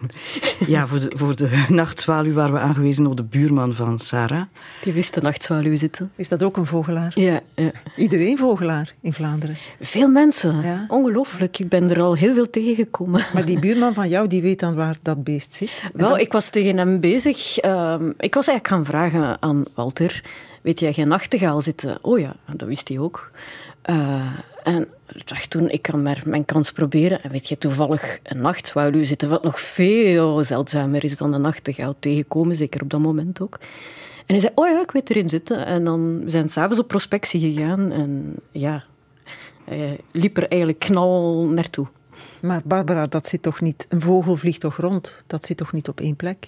ja, 0.67 0.87
voor 0.87 0.99
de, 0.99 1.11
voor 1.13 1.35
de 1.35 1.65
nachtzwaluw 1.67 2.33
waren 2.33 2.53
we 2.53 2.59
aangewezen 2.59 3.07
op 3.07 3.17
de 3.17 3.23
buurman 3.23 3.73
van 3.73 3.99
Sarah. 3.99 4.41
Die 4.83 4.93
wist 4.93 5.13
de 5.13 5.21
nachtzwaluw 5.21 5.77
zitten. 5.77 6.11
Is 6.15 6.29
dat 6.29 6.43
ook 6.43 6.57
een 6.57 6.65
vogelaar? 6.65 7.11
Ja. 7.15 7.39
ja. 7.55 7.71
Iedereen 7.95 8.37
vogelaar 8.37 8.93
in 9.01 9.13
Vlaanderen? 9.13 9.57
Veel 9.79 10.07
mensen. 10.07 10.61
Ja. 10.61 10.85
Ongelooflijk. 10.87 11.59
Ik 11.59 11.69
ben 11.69 11.89
er 11.89 12.01
al 12.01 12.15
heel 12.15 12.33
veel 12.33 12.49
tegengekomen. 12.49 13.25
Maar 13.33 13.45
die 13.45 13.59
buurman 13.65 13.93
van 13.93 14.09
jou, 14.09 14.27
die 14.27 14.41
weet 14.41 14.59
dan 14.59 14.75
waar 14.75 14.97
dat 15.01 15.23
beest 15.23 15.53
zit? 15.53 15.89
Wel, 15.93 16.17
ik 16.17 16.31
was 16.31 16.49
tegen 16.49 16.77
hem 16.77 16.99
bezig. 16.99 17.63
Um, 17.63 18.13
ik 18.17 18.33
was 18.33 18.47
eigenlijk 18.47 18.67
gaan 18.67 18.85
vragen 18.85 19.41
aan 19.41 19.63
Walter... 19.73 20.23
Weet 20.61 20.79
jij 20.79 20.93
geen 20.93 21.07
nachtegaal 21.07 21.61
zitten? 21.61 21.97
Oh 22.01 22.19
ja, 22.19 22.35
dat 22.55 22.67
wist 22.67 22.87
hij 22.87 22.99
ook. 22.99 23.31
Uh, 23.89 24.39
en 24.63 24.87
ik 25.13 25.27
dacht 25.27 25.49
toen, 25.49 25.69
ik 25.69 25.81
kan 25.81 26.01
maar 26.01 26.21
mijn 26.25 26.45
kans 26.45 26.71
proberen. 26.71 27.23
En 27.23 27.31
weet 27.31 27.47
je, 27.47 27.57
toevallig 27.57 28.19
een 28.23 28.41
nachtzwaluw 28.41 29.03
zitten, 29.03 29.29
wat 29.29 29.43
nog 29.43 29.59
veel 29.59 30.43
zeldzamer 30.43 31.03
is 31.03 31.17
dan 31.17 31.33
een 31.33 31.41
nachtegaal 31.41 31.95
tegenkomen, 31.99 32.55
zeker 32.55 32.81
op 32.81 32.89
dat 32.89 32.99
moment 32.99 33.41
ook. 33.41 33.59
En 34.25 34.37
hij 34.37 34.39
zei, 34.39 34.51
oh 34.55 34.67
ja, 34.67 34.81
ik 34.81 34.91
weet 34.91 35.09
erin 35.09 35.29
zitten. 35.29 35.65
En 35.65 35.83
dan 35.83 36.23
we 36.23 36.29
zijn 36.29 36.49
s'avonds 36.49 36.79
op 36.79 36.87
prospectie 36.87 37.53
gegaan. 37.53 37.91
En 37.91 38.35
ja, 38.51 38.83
hij 39.65 39.99
liep 40.11 40.37
er 40.37 40.47
eigenlijk 40.47 40.79
knal 40.79 41.47
naartoe. 41.47 41.87
Maar 42.41 42.61
Barbara, 42.63 43.07
dat 43.07 43.27
zit 43.27 43.41
toch 43.41 43.61
niet... 43.61 43.85
Een 43.89 44.01
vogel 44.01 44.35
vliegt 44.35 44.59
toch 44.59 44.77
rond? 44.77 45.23
Dat 45.27 45.45
zit 45.45 45.57
toch 45.57 45.71
niet 45.71 45.87
op 45.87 45.99
één 45.99 46.15
plek? 46.15 46.47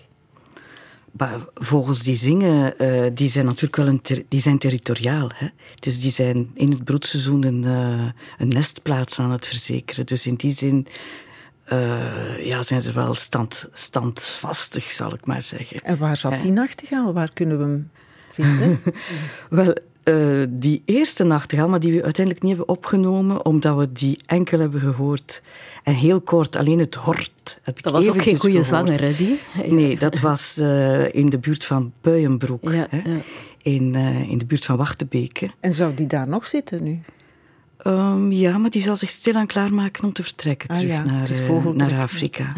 Vogels 1.54 2.04
die 2.04 2.16
zingen, 2.16 2.74
uh, 2.78 3.10
die 3.14 3.30
zijn 3.30 3.46
natuurlijk 3.46 3.76
wel 3.76 3.88
een 3.88 4.26
die 4.30 4.42
zijn 4.42 4.58
territoriaal. 4.58 5.30
Hè? 5.36 5.48
Dus 5.80 6.02
die 6.02 6.12
zijn 6.12 6.52
in 6.54 6.72
het 6.72 6.84
broedseizoen 6.84 7.44
een, 7.44 7.64
uh, 7.64 8.10
een 8.38 8.48
nestplaats 8.48 9.20
aan 9.20 9.32
het 9.32 9.48
verzekeren. 9.48 10.06
Dus 10.06 10.28
in 10.28 10.36
die 10.36 10.54
zin 10.54 10.88
uh, 11.72 12.46
ja, 12.46 12.64
zijn 12.64 12.82
ze 12.82 12.92
wel 12.92 13.14
stand, 13.14 13.70
standvastig, 13.74 14.92
zal 14.92 15.14
ik 15.14 15.26
maar 15.26 15.42
zeggen. 15.42 15.78
En 15.78 15.98
waar 15.98 16.18
zat 16.18 16.40
die 16.40 16.52
nachtegaal? 16.52 17.14
Waar 17.14 17.34
kunnen 17.34 17.58
we 17.58 17.64
hem 17.64 17.92
vinden? 18.32 18.80
wel, 19.50 19.74
uh, 20.04 20.44
die 20.50 20.82
eerste 20.86 21.24
nachtegaal, 21.24 21.68
maar 21.68 21.80
die 21.80 21.92
we 21.92 22.04
uiteindelijk 22.04 22.46
niet 22.46 22.58
hebben 22.58 22.76
opgenomen, 22.76 23.46
omdat 23.46 23.78
we 23.78 23.92
die 23.92 24.20
enkel 24.26 24.60
hebben 24.60 24.80
gehoord. 24.80 25.42
En 25.84 25.94
heel 25.94 26.22
kort, 26.22 26.56
alleen 26.56 26.80
het 26.80 26.96
hort 26.96 27.60
heb 27.64 27.78
ik 27.78 27.84
Dat 27.84 27.94
was 27.94 28.08
ook 28.08 28.22
geen 28.22 28.40
goede 28.40 28.64
zanger, 28.64 29.02
hè, 29.02 29.14
die? 29.14 29.40
Nee, 29.66 29.98
dat 29.98 30.20
was 30.20 30.58
uh, 30.60 31.14
in 31.14 31.30
de 31.30 31.38
buurt 31.38 31.66
van 31.66 31.94
Buienbroek. 32.02 32.64
Ja, 32.64 32.88
hè? 32.90 33.12
Ja. 33.12 33.20
In, 33.62 33.94
uh, 33.94 34.30
in 34.30 34.38
de 34.38 34.46
buurt 34.46 34.66
van 34.66 34.78
Wachtebeke. 34.78 35.52
En 35.60 35.74
zou 35.74 35.94
die 35.94 36.08
daar 36.08 36.28
nog 36.28 36.48
zitten 36.48 36.84
nu? 36.84 37.02
Um, 37.88 38.32
ja, 38.32 38.58
maar 38.58 38.70
die 38.70 38.82
zal 38.82 38.96
zich 38.96 39.10
stilaan 39.10 39.48
klaarmaken 39.48 40.04
om 40.04 40.14
te 40.14 40.24
vertrekken 40.24 40.70
ah, 40.70 40.76
terug 40.76 41.04
naar, 41.04 41.76
naar 41.76 42.02
Afrika. 42.02 42.54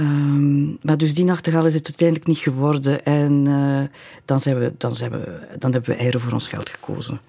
Um, 0.00 0.78
maar 0.82 0.96
dus 0.96 1.14
die 1.14 1.24
nachtegaal 1.24 1.66
is 1.66 1.74
het 1.74 1.86
uiteindelijk 1.86 2.28
niet 2.28 2.38
geworden. 2.38 3.04
En 3.04 3.46
uh, 3.46 3.80
dan, 4.24 4.40
zijn 4.40 4.58
we, 4.58 4.72
dan, 4.78 4.94
zijn 4.94 5.10
we, 5.10 5.38
dan 5.58 5.72
hebben 5.72 5.90
we 5.90 5.96
eieren 5.96 6.20
voor 6.20 6.32
ons 6.32 6.48
geld 6.48 6.70
gekozen. 6.70 7.20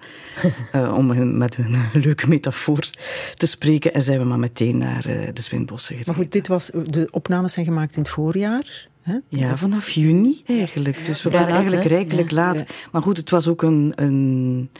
uh, 0.74 0.94
om 0.98 1.36
met 1.38 1.58
een 1.58 1.76
leuke 2.04 2.28
metafoor 2.28 2.90
te 3.34 3.46
spreken. 3.46 3.94
En 3.94 4.02
zijn 4.02 4.18
we 4.18 4.24
maar 4.24 4.38
meteen 4.38 4.78
naar 4.78 5.08
uh, 5.08 5.28
de 5.34 5.42
Zwinbossen 5.42 5.96
gereden. 5.96 6.14
Maar 6.14 6.22
goed, 6.22 6.32
dit 6.32 6.48
was, 6.48 6.70
de 6.86 7.08
opnames 7.10 7.52
zijn 7.52 7.66
gemaakt 7.66 7.96
in 7.96 8.02
het 8.02 8.10
voorjaar. 8.10 8.88
Hè? 9.02 9.18
Ja, 9.28 9.56
vanaf 9.56 9.90
juni 9.90 10.42
eigenlijk. 10.46 11.04
Dus 11.06 11.22
we 11.22 11.30
waren 11.30 11.54
eigenlijk 11.54 11.86
rijkelijk 11.86 12.30
ja. 12.30 12.36
laat. 12.36 12.64
Maar 12.92 13.02
goed, 13.02 13.16
het 13.16 13.30
was 13.30 13.48
ook 13.48 13.62
een... 13.62 13.92
een 13.96 14.70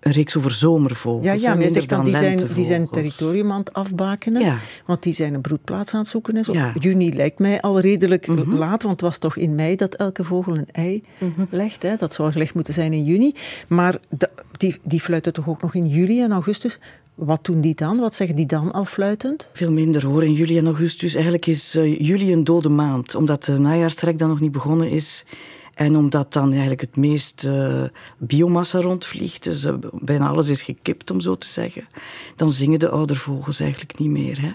een 0.00 0.12
reeks 0.12 0.36
over 0.36 0.50
zomervogels. 0.50 1.24
Ja, 1.24 1.32
ja 1.32 1.54
maar 1.54 1.62
je 1.62 1.70
zegt 1.70 1.88
dan, 1.88 2.04
die 2.04 2.16
zijn, 2.16 2.40
die 2.54 2.64
zijn 2.64 2.88
territorium 2.90 3.52
aan 3.52 3.58
het 3.58 3.72
afbakenen. 3.72 4.42
Ja. 4.42 4.56
Want 4.86 5.02
die 5.02 5.12
zijn 5.14 5.34
een 5.34 5.40
broedplaats 5.40 5.92
aan 5.94 6.00
het 6.00 6.08
zoeken. 6.08 6.36
En 6.36 6.44
zo. 6.44 6.52
Ja. 6.52 6.72
Juni 6.78 7.14
lijkt 7.14 7.38
mij 7.38 7.60
al 7.60 7.80
redelijk 7.80 8.26
Mhm. 8.26 8.54
laat, 8.54 8.82
want 8.82 8.90
het 8.94 9.00
was 9.00 9.18
toch 9.18 9.36
in 9.36 9.54
mei 9.54 9.76
dat 9.76 9.94
elke 9.94 10.24
vogel 10.24 10.56
een 10.56 10.68
ei 10.72 11.02
legt. 11.50 11.82
Hè. 11.82 11.96
Dat 11.96 12.14
zou 12.14 12.32
gelegd 12.32 12.54
moeten 12.54 12.74
zijn 12.74 12.92
in 12.92 13.04
juni. 13.04 13.34
Maar 13.68 13.96
de- 14.08 14.30
die, 14.56 14.78
die 14.82 15.00
fluiten 15.00 15.32
toch 15.32 15.48
ook 15.48 15.62
nog 15.62 15.74
in 15.74 15.86
juli 15.86 16.22
en 16.22 16.32
augustus. 16.32 16.78
Wat 17.14 17.44
doen 17.44 17.60
die 17.60 17.74
dan? 17.74 17.98
Wat 17.98 18.14
zeggen 18.14 18.36
die 18.36 18.46
dan 18.46 18.72
al 18.72 18.84
fluitend? 18.84 19.48
Veel 19.52 19.72
minder 19.72 20.06
hoor. 20.06 20.24
In 20.24 20.32
juli 20.32 20.58
en 20.58 20.66
augustus. 20.66 21.14
Eigenlijk 21.14 21.46
is 21.46 21.74
eh, 21.74 21.98
juli 22.00 22.32
een 22.32 22.44
dode 22.44 22.68
maand, 22.68 23.14
omdat 23.14 23.44
de 23.44 23.58
najaarstrek 23.58 24.18
dan 24.18 24.28
nog 24.28 24.40
niet 24.40 24.52
begonnen 24.52 24.90
is. 24.90 25.24
En 25.78 25.96
omdat 25.96 26.32
dan 26.32 26.50
eigenlijk 26.50 26.80
het 26.80 26.96
meest 26.96 27.44
eh, 27.44 27.82
biomassa 28.16 28.80
rondvliegt, 28.80 29.44
dus 29.44 29.64
eh, 29.64 29.74
bijna 29.92 30.28
alles 30.28 30.48
is 30.48 30.62
gekipt 30.62 31.10
om 31.10 31.20
zo 31.20 31.34
te 31.34 31.46
zeggen, 31.46 31.88
dan 32.36 32.50
zingen 32.50 32.78
de 32.78 32.88
oudervogels 32.88 33.60
eigenlijk 33.60 33.98
niet 33.98 34.10
meer. 34.10 34.40
Hè. 34.40 34.52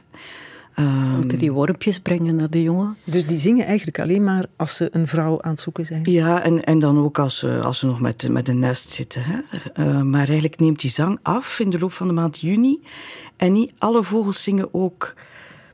Ehm, 0.76 1.16
Moeten 1.16 1.38
die 1.38 1.52
wormpjes 1.52 2.00
brengen 2.00 2.36
naar 2.36 2.50
de 2.50 2.64
jongen? 2.64 2.98
Dus 3.04 3.26
die 3.26 3.40
zingen 3.40 3.66
eigenlijk 3.66 4.00
alleen 4.00 4.24
maar 4.24 4.46
als 4.56 4.76
ze 4.76 4.90
een 4.92 5.08
vrouw 5.08 5.42
aan 5.42 5.52
het 5.52 5.60
zoeken 5.60 5.86
zijn. 5.86 6.02
Ja, 6.04 6.44
en, 6.44 6.64
en 6.64 6.80
dan 6.80 6.98
ook 6.98 7.20
als 7.20 7.38
ze, 7.38 7.62
als 7.62 7.80
ze 7.80 7.86
nog 7.86 8.02
met, 8.02 8.30
met 8.30 8.48
een 8.48 8.60
nest 8.60 8.90
zitten. 8.90 9.24
Hè. 9.24 9.40
Eh, 9.74 10.02
maar 10.02 10.28
eigenlijk 10.28 10.60
neemt 10.60 10.82
die 10.82 10.90
zang 10.90 11.20
af 11.22 11.60
in 11.60 11.70
de 11.70 11.80
loop 11.80 11.94
van 11.94 12.08
de 12.08 12.14
maand 12.14 12.40
juni. 12.40 12.80
En 13.38 13.52
niet 13.52 13.74
alle 13.78 14.04
vogels 14.04 14.44
zingen 14.44 14.74
ook 14.74 15.14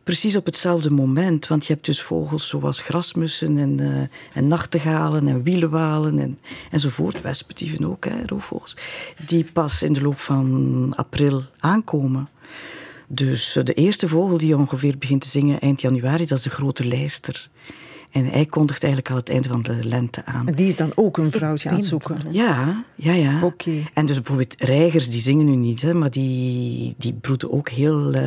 precies 0.03 0.35
op 0.35 0.45
hetzelfde 0.45 0.89
moment. 0.89 1.47
Want 1.47 1.65
je 1.65 1.73
hebt 1.73 1.85
dus 1.85 2.01
vogels 2.01 2.47
zoals 2.47 2.81
grasmussen 2.81 3.57
en, 3.57 3.79
eh, 3.79 4.37
en 4.37 4.47
nachtegalen 4.47 5.27
en 5.27 5.43
wielenwalen 5.43 6.19
en, 6.19 6.39
enzovoort. 6.69 7.21
Wespentieven 7.21 7.89
ook, 7.89 8.05
hè, 8.05 8.25
roofvogels. 8.25 8.77
Die 9.25 9.43
pas 9.43 9.83
in 9.83 9.93
de 9.93 10.01
loop 10.01 10.19
van 10.19 10.93
april 10.95 11.43
aankomen. 11.59 12.29
Dus 13.07 13.55
eh, 13.55 13.63
de 13.63 13.73
eerste 13.73 14.07
vogel 14.07 14.37
die 14.37 14.57
ongeveer 14.57 14.97
begint 14.97 15.21
te 15.21 15.29
zingen 15.29 15.59
eind 15.59 15.81
januari, 15.81 16.25
dat 16.25 16.37
is 16.37 16.43
de 16.43 16.49
grote 16.49 16.85
lijster. 16.85 17.49
En 18.11 18.25
hij 18.25 18.45
kondigt 18.45 18.83
eigenlijk 18.83 19.13
al 19.13 19.19
het 19.19 19.29
einde 19.29 19.47
van 19.47 19.61
de 19.61 19.79
lente 19.83 20.25
aan. 20.25 20.47
En 20.47 20.53
die 20.53 20.67
is 20.67 20.75
dan 20.75 20.91
ook 20.95 21.17
een 21.17 21.31
vrouwtje 21.31 21.69
aan 21.69 21.75
het 21.75 21.85
zoeken. 21.85 22.17
Ja, 22.31 22.83
ja, 22.95 23.13
ja. 23.13 23.43
Oké. 23.43 23.71
En 23.93 24.05
dus 24.05 24.15
bijvoorbeeld 24.15 24.55
reigers, 24.57 25.09
die 25.09 25.21
zingen 25.21 25.45
nu 25.45 25.55
niet, 25.55 25.81
hè, 25.81 25.93
maar 25.93 26.11
die, 26.11 26.95
die 26.97 27.13
broeden 27.13 27.51
ook 27.51 27.69
heel, 27.69 28.13
eh, 28.13 28.23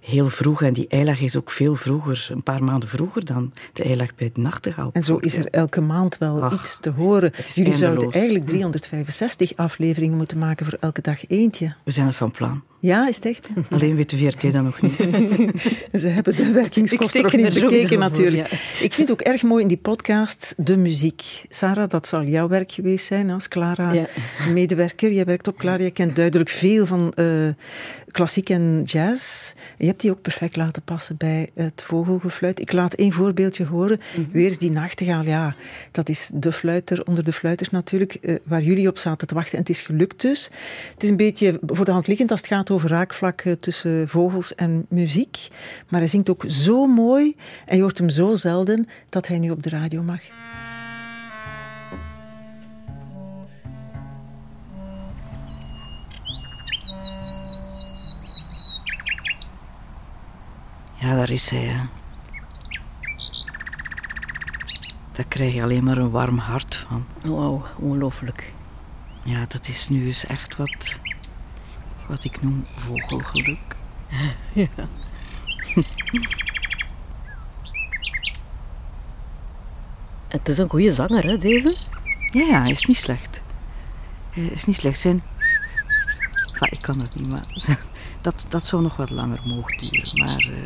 heel 0.00 0.28
vroeg. 0.28 0.62
En 0.62 0.72
die 0.72 0.88
eilag 0.88 1.20
is 1.20 1.36
ook 1.36 1.50
veel 1.50 1.74
vroeger, 1.74 2.28
een 2.30 2.42
paar 2.42 2.64
maanden 2.64 2.88
vroeger 2.88 3.24
dan 3.24 3.52
de 3.72 3.82
eilag 3.82 4.14
bij 4.14 4.30
de 4.32 4.40
nachtegaal. 4.40 4.90
En 4.92 5.02
zo 5.02 5.16
is 5.16 5.36
er 5.36 5.46
elke 5.46 5.80
maand 5.80 6.18
wel 6.18 6.42
Ach, 6.42 6.52
iets 6.52 6.78
te 6.80 6.90
horen. 6.90 7.32
Jullie 7.54 7.74
zouden 7.74 8.10
eigenlijk 8.10 8.46
365 8.46 9.56
afleveringen 9.56 10.16
moeten 10.16 10.38
maken 10.38 10.66
voor 10.66 10.78
elke 10.80 11.00
dag 11.00 11.28
eentje. 11.28 11.74
We 11.84 11.90
zijn 11.90 12.06
er 12.06 12.14
van 12.14 12.30
plan. 12.30 12.62
Ja, 12.82 13.08
is 13.08 13.16
het 13.16 13.24
echt? 13.24 13.48
Alleen 13.70 13.96
weet 13.96 14.10
de 14.10 14.16
VRT 14.16 14.42
dat 14.52 14.62
nog 14.62 14.80
niet. 14.82 14.96
Ze 16.02 16.08
hebben 16.08 16.36
de 16.36 16.50
werkingskosten 16.52 17.22
nog 17.22 17.32
niet 17.36 17.54
bekeken 17.54 17.88
voor, 17.88 17.98
natuurlijk. 17.98 18.48
ja. 18.50 18.56
Ik 18.80 18.92
vind 18.92 19.10
ook 19.10 19.20
erg 19.20 19.42
mooi 19.42 19.62
in 19.62 19.68
die 19.68 19.76
podcast 19.76 20.54
de 20.56 20.76
muziek. 20.76 21.44
Sarah, 21.48 21.90
dat 21.90 22.06
zal 22.06 22.24
jouw 22.24 22.48
werk 22.48 22.72
geweest 22.72 23.06
zijn 23.06 23.30
als 23.30 23.48
Clara 23.48 23.92
Ja. 23.92 24.06
medewerker. 24.52 25.12
Jij 25.12 25.24
werkt 25.24 25.48
op 25.48 25.56
Clara, 25.58 25.82
je 25.84 25.90
kent 25.90 26.16
duidelijk 26.16 26.50
veel 26.50 26.86
van 26.86 27.12
eh, 27.14 27.48
klassiek 28.12 28.48
en 28.48 28.82
jazz. 28.84 29.52
Je 29.78 29.86
hebt 29.86 30.00
die 30.00 30.10
ook 30.10 30.22
perfect 30.22 30.56
laten 30.56 30.82
passen 30.82 31.16
bij 31.16 31.50
het 31.54 31.82
vogelgefluit. 31.82 32.60
Ik 32.60 32.72
laat 32.72 32.94
één 32.94 33.12
voorbeeldje 33.12 33.66
horen. 33.66 34.00
Mhm. 34.16 34.30
Weer 34.30 34.46
is 34.46 34.58
die 34.58 34.70
nachtegaal, 34.70 35.24
ja, 35.24 35.54
dat 35.90 36.08
is 36.08 36.30
de 36.34 36.52
fluiter 36.52 37.04
onder 37.06 37.24
de 37.24 37.32
fluiters 37.32 37.70
natuurlijk, 37.70 38.14
eh, 38.14 38.36
waar 38.42 38.62
jullie 38.62 38.88
op 38.88 38.98
zaten 38.98 39.28
te 39.28 39.34
wachten. 39.34 39.52
En 39.52 39.58
het 39.58 39.68
is 39.68 39.80
gelukt 39.80 40.20
dus. 40.20 40.50
Het 40.92 41.02
is 41.02 41.08
een 41.08 41.16
beetje 41.16 41.60
voor 41.66 41.84
de 41.84 41.90
hand 41.90 42.06
liggend 42.06 42.30
als 42.30 42.40
het 42.40 42.48
gaat 42.48 42.70
over 42.70 42.88
raakvlakken 42.88 43.60
tussen 43.60 44.08
vogels 44.08 44.54
en 44.54 44.86
muziek. 44.88 45.48
Maar 45.88 46.00
hij 46.00 46.08
zingt 46.08 46.30
ook 46.30 46.44
zo 46.48 46.86
mooi 46.86 47.36
en 47.66 47.76
je 47.76 47.82
hoort 47.82 47.98
hem 47.98 48.08
zo 48.08 48.34
zelden 48.34 48.88
dat 49.08 49.26
hij 49.26 49.38
nu 49.38 49.50
op 49.50 49.62
de 49.62 49.68
radio 49.68 50.02
mag. 50.02 50.20
Ja, 61.02 61.14
daar 61.16 61.30
is 61.30 61.50
hij. 61.50 61.64
Hè. 61.64 61.80
Daar 65.12 65.24
krijg 65.28 65.54
je 65.54 65.62
alleen 65.62 65.84
maar 65.84 65.98
een 65.98 66.10
warm 66.10 66.38
hart 66.38 66.74
van. 66.74 67.04
Wauw, 67.20 67.64
ongelooflijk. 67.76 68.52
Ja, 69.22 69.44
dat 69.48 69.68
is 69.68 69.88
nu 69.88 70.06
eens 70.06 70.26
echt 70.26 70.56
wat, 70.56 70.98
wat 72.06 72.24
ik 72.24 72.42
noem 72.42 72.66
vogelgeluk. 72.76 73.76
Het 80.28 80.48
is 80.48 80.58
een 80.58 80.70
goede 80.70 80.92
zanger, 80.92 81.24
hè, 81.24 81.38
deze? 81.38 81.76
Ja, 82.30 82.42
ja, 82.42 82.64
is 82.64 82.84
niet 82.84 82.96
slecht. 82.96 83.42
Is 84.30 84.64
niet 84.64 84.76
slecht. 84.76 84.98
Zijn... 84.98 85.22
Enfin, 86.52 86.68
ik 86.70 86.82
kan 86.82 86.98
dat 86.98 87.14
niet, 87.14 87.30
maar 87.30 87.78
dat, 88.20 88.44
dat 88.48 88.64
zou 88.64 88.82
nog 88.82 88.96
wat 88.96 89.10
langer 89.10 89.40
mogen 89.44 89.78
duren. 89.78 90.18
Maar 90.18 90.48
eh, 90.50 90.62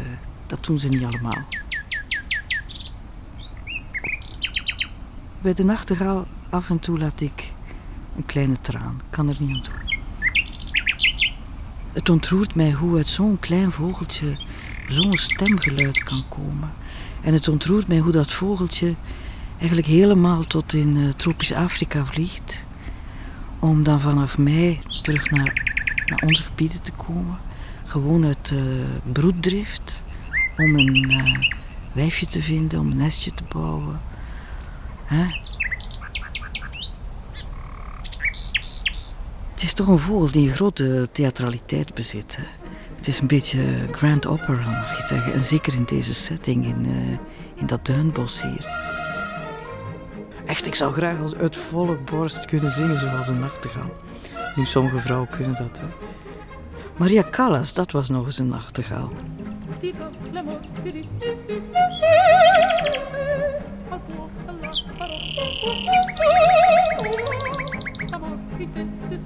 dat 0.47 0.65
doen 0.65 0.79
ze 0.79 0.89
niet 0.89 1.05
allemaal. 1.05 1.45
Bij 5.41 5.55
de 5.55 5.65
nachtegaal 5.65 6.27
af 6.51 6.71
en 6.71 6.79
toe 6.79 6.99
laat 6.99 7.21
ik 7.21 7.53
een 8.17 8.27
kleine 8.27 8.61
traan. 8.61 9.01
Kan 9.11 9.29
er 9.29 9.37
niet 9.39 9.51
aan 9.51 9.63
doen. 9.63 9.87
Het 11.93 12.09
ontroert 12.09 12.55
mij 12.55 12.73
hoe 12.73 12.97
uit 12.97 13.09
zo'n 13.09 13.39
klein 13.41 13.73
vogeltje 13.73 14.37
zo'n 14.89 15.17
stemgeluid 15.17 16.03
kan 16.05 16.23
komen. 16.29 16.71
En 17.21 17.33
het 17.33 17.49
ontroert 17.49 17.89
mij 17.89 17.99
hoe 17.99 18.13
dat 18.13 18.33
vogeltje 18.33 18.95
eigenlijk 19.59 19.89
helemaal 19.89 20.43
tot 20.43 20.73
in 20.73 20.97
eh, 20.97 21.09
tropisch 21.09 21.53
Afrika 21.53 22.05
vliegt. 22.05 22.65
Om 23.59 23.83
dan 23.83 24.01
vanaf 24.01 24.39
mei 24.39 24.81
terug 25.03 25.31
naar, 25.31 25.75
naar 26.07 26.23
onze 26.27 26.43
gebieden 26.43 26.83
te 26.83 26.93
komen. 26.93 27.39
Gewoon 27.85 28.25
uit 28.25 28.51
eh, 28.53 28.59
broeddrift. 29.13 30.03
Om 30.59 30.75
een 30.75 31.11
eh, 31.11 31.59
wijfje 31.93 32.27
te 32.27 32.43
vinden, 32.43 32.81
om 32.81 32.91
een 32.91 32.97
nestje 32.97 33.35
te 33.35 33.43
bouwen. 33.55 34.01
Het 39.55 39.63
is 39.63 39.73
toch 39.73 39.87
een 39.87 39.99
vogel 39.99 40.31
die 40.31 40.49
een 40.49 40.55
grote 40.55 41.09
theatraliteit 41.13 41.95
bezit. 41.95 42.37
Hè? 42.37 42.43
Het 42.97 43.07
is 43.07 43.21
een 43.21 43.27
beetje 43.27 43.89
grand 43.91 44.27
opera, 44.27 44.71
mag 44.71 45.01
je 45.01 45.07
zeggen. 45.07 45.33
En 45.33 45.41
zeker 45.41 45.75
in 45.75 45.85
deze 45.85 46.15
setting, 46.15 46.65
in, 46.65 46.87
eh, 46.87 47.61
in 47.61 47.67
dat 47.67 47.87
duinbos 47.87 48.43
hier. 48.43 48.67
Echt, 50.47 50.67
ik 50.67 50.75
zou 50.75 50.93
graag 50.93 51.21
als 51.21 51.35
uit 51.35 51.57
volle 51.57 51.95
borst 51.95 52.45
kunnen 52.45 52.71
zingen 52.71 52.99
zoals 52.99 53.29
een 53.29 53.39
nachtegaal. 53.39 53.91
Nu, 54.55 54.65
sommige 54.65 54.99
vrouwen 54.99 55.29
kunnen 55.29 55.55
dat. 55.55 55.81
Maria 56.97 57.25
Callas, 57.31 57.75
dat 57.75 57.93
was 57.93 58.09
nog 58.09 58.27
eens 58.27 58.39
een 58.39 58.49
nachtegaal. 58.49 59.13
dica 59.81 60.11
l'amor 60.33 60.61
di 60.83 60.91
di 60.91 61.07
a 63.89 63.99
tuo 64.07 64.31
alla 64.47 64.71
parola 64.97 65.23
amor 68.11 68.39
di 68.57 68.73
te 68.73 68.87
di 69.09 69.19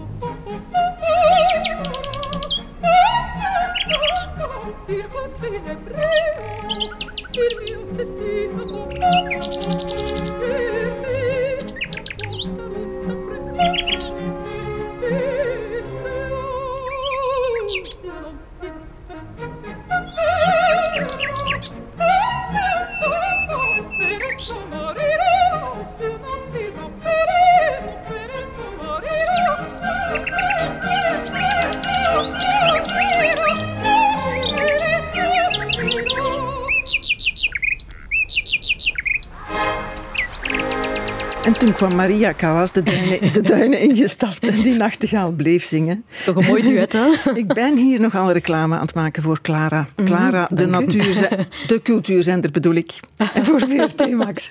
toen 41.71 41.89
kwam 41.89 41.97
Maria 41.97 42.35
Callas 42.37 42.73
de 42.73 42.83
duinen, 42.83 43.33
de 43.33 43.41
duinen 43.41 43.81
ingestapt 43.81 44.47
en 44.47 44.63
die 44.63 44.75
nachtegaal 44.75 45.31
bleef 45.31 45.65
zingen. 45.65 46.05
Toch 46.25 46.37
een 46.37 46.45
mooi 46.45 46.63
duet, 46.63 46.93
hè? 46.93 47.09
Ik 47.43 47.47
ben 47.47 47.77
hier 47.77 48.01
nogal 48.01 48.33
reclame 48.33 48.75
aan 48.75 48.81
het 48.81 48.95
maken 48.95 49.23
voor 49.23 49.41
Clara. 49.41 49.89
Clara, 50.05 50.49
de, 50.51 50.67
natuur, 50.67 51.29
de 51.67 51.81
cultuurzender 51.83 52.51
bedoel 52.51 52.75
ik. 52.75 53.01
En 53.35 53.45
voor 53.45 53.61
VRT 53.61 54.11
Max. 54.11 54.51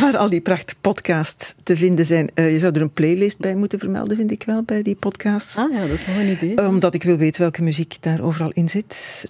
Waar 0.00 0.16
al 0.16 0.28
die 0.28 0.40
pracht 0.40 0.76
podcasts 0.80 1.54
te 1.62 1.76
vinden 1.76 2.04
zijn. 2.04 2.30
Uh, 2.34 2.52
je 2.52 2.58
zou 2.58 2.74
er 2.74 2.80
een 2.80 2.92
playlist 2.92 3.38
bij 3.38 3.54
moeten 3.54 3.78
vermelden, 3.78 4.16
vind 4.16 4.30
ik 4.30 4.42
wel, 4.46 4.62
bij 4.62 4.82
die 4.82 4.94
podcasts. 4.94 5.56
Ah 5.56 5.72
ja, 5.72 5.80
dat 5.80 5.90
is 5.90 6.06
nog 6.06 6.16
een 6.16 6.30
idee. 6.30 6.66
Omdat 6.66 6.94
ik 6.94 7.02
wil 7.02 7.16
weten 7.16 7.40
welke 7.40 7.62
muziek 7.62 7.96
daar 8.00 8.20
overal 8.20 8.50
in 8.52 8.68
zit. 8.68 9.24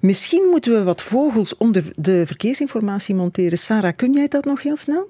Misschien 0.00 0.48
moeten 0.50 0.72
we 0.72 0.82
wat 0.82 1.02
vogels 1.02 1.56
om 1.56 1.72
de, 1.72 1.82
de 1.96 2.22
verkeersinformatie 2.26 3.14
monteren. 3.14 3.58
Sarah, 3.58 3.92
kun 3.96 4.12
jij 4.12 4.28
dat 4.28 4.44
nog 4.44 4.62
heel 4.62 4.76
snel? 4.76 5.08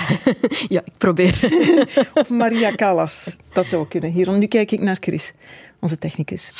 ja, 0.74 0.80
ik 0.84 0.92
probeer. 0.98 1.38
of 2.14 2.28
Maria 2.28 2.74
Callas. 2.74 3.36
Dat 3.52 3.66
zou 3.66 3.88
kunnen. 3.88 4.10
Hier, 4.10 4.30
nu 4.30 4.46
kijk 4.46 4.70
ik 4.70 4.80
naar 4.80 4.96
Chris, 5.00 5.32
onze 5.80 5.98
technicus. 5.98 6.50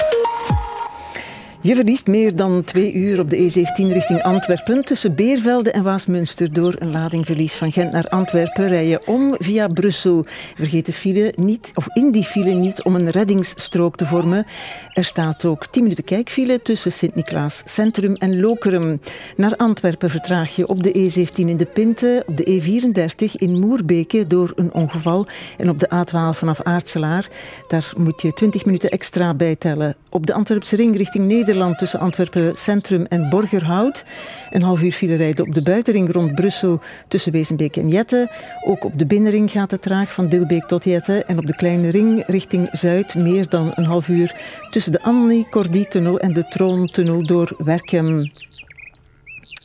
Je 1.63 1.75
verliest 1.75 2.07
meer 2.07 2.37
dan 2.37 2.65
twee 2.65 2.93
uur 2.93 3.21
op 3.21 3.31
de 3.31 3.37
E17 3.37 3.93
richting 3.93 4.23
Antwerpen. 4.23 4.85
Tussen 4.85 5.15
Beervelde 5.15 5.71
en 5.71 5.83
Waasmunster 5.83 6.53
door 6.53 6.75
een 6.79 6.91
ladingverlies 6.91 7.55
van 7.55 7.73
Gent 7.73 7.93
naar 7.93 8.09
Antwerpen 8.09 8.69
rijden 8.69 9.07
om 9.07 9.35
via 9.39 9.67
Brussel. 9.67 10.25
Vergeet 10.57 10.87
de 10.87 10.93
file 10.93 11.33
niet, 11.37 11.71
of 11.75 11.87
in 11.93 12.11
die 12.11 12.25
file 12.25 12.53
niet, 12.53 12.83
om 12.83 12.95
een 12.95 13.11
reddingsstrook 13.11 13.97
te 13.97 14.07
vormen. 14.07 14.47
Er 14.93 15.05
staat 15.05 15.45
ook 15.45 15.67
10 15.67 15.83
minuten 15.83 16.05
kijkfile 16.05 16.63
tussen 16.63 16.93
Sint-Niklaas 16.93 17.63
Centrum 17.65 18.15
en 18.15 18.41
Lokeren. 18.41 19.01
Naar 19.37 19.57
Antwerpen 19.57 20.11
vertraag 20.11 20.57
je 20.57 20.69
op 20.69 20.83
de 20.83 20.93
E17 20.93 21.35
in 21.35 21.57
de 21.57 21.67
Pinte, 21.67 22.23
op 22.27 22.37
de 22.37 22.61
E34 22.61 23.33
in 23.33 23.59
Moerbeke 23.59 24.27
door 24.27 24.53
een 24.55 24.75
ongeval 24.75 25.27
en 25.59 25.69
op 25.69 25.79
de 25.79 25.89
A12 25.95 26.39
vanaf 26.39 26.63
Aartselaar. 26.63 27.29
Daar 27.69 27.93
moet 27.97 28.23
je 28.23 28.33
20 28.33 28.65
minuten 28.65 28.91
extra 28.91 29.35
bijtellen. 29.35 29.97
Op 30.11 30.27
de 30.27 30.33
Antwerpse 30.33 30.77
ring 30.77 30.97
richting 30.97 31.27
Nederland 31.27 31.51
Tussen 31.53 32.01
Antwerpen 32.01 32.53
Centrum 32.57 33.07
en 33.09 33.29
Borgerhout. 33.29 34.05
Een 34.51 34.63
half 34.63 34.83
uur 34.83 34.93
file 34.93 35.15
rijden 35.15 35.47
op 35.47 35.55
de 35.55 35.63
buitenring 35.63 36.13
rond 36.13 36.35
Brussel 36.35 36.81
tussen 37.09 37.33
Wezenbeek 37.33 37.77
en 37.77 37.89
Jette. 37.89 38.31
Ook 38.67 38.85
op 38.85 38.99
de 38.99 39.07
binnenring 39.07 39.51
gaat 39.51 39.71
het 39.71 39.83
traag 39.83 40.13
van 40.13 40.29
Dilbeek 40.29 40.67
tot 40.67 40.85
Jette. 40.85 41.25
En 41.25 41.39
op 41.39 41.47
de 41.47 41.55
kleine 41.55 41.91
ring 41.91 42.23
richting 42.27 42.69
Zuid 42.71 43.15
meer 43.15 43.49
dan 43.49 43.73
een 43.75 43.85
half 43.85 44.09
uur 44.09 44.37
tussen 44.71 44.93
de 44.93 45.03
Annie-Cordy-tunnel 45.03 46.19
en 46.19 46.33
de 46.33 46.49
Troontunnel 46.49 47.23
door 47.23 47.55
Werkem. 47.59 48.31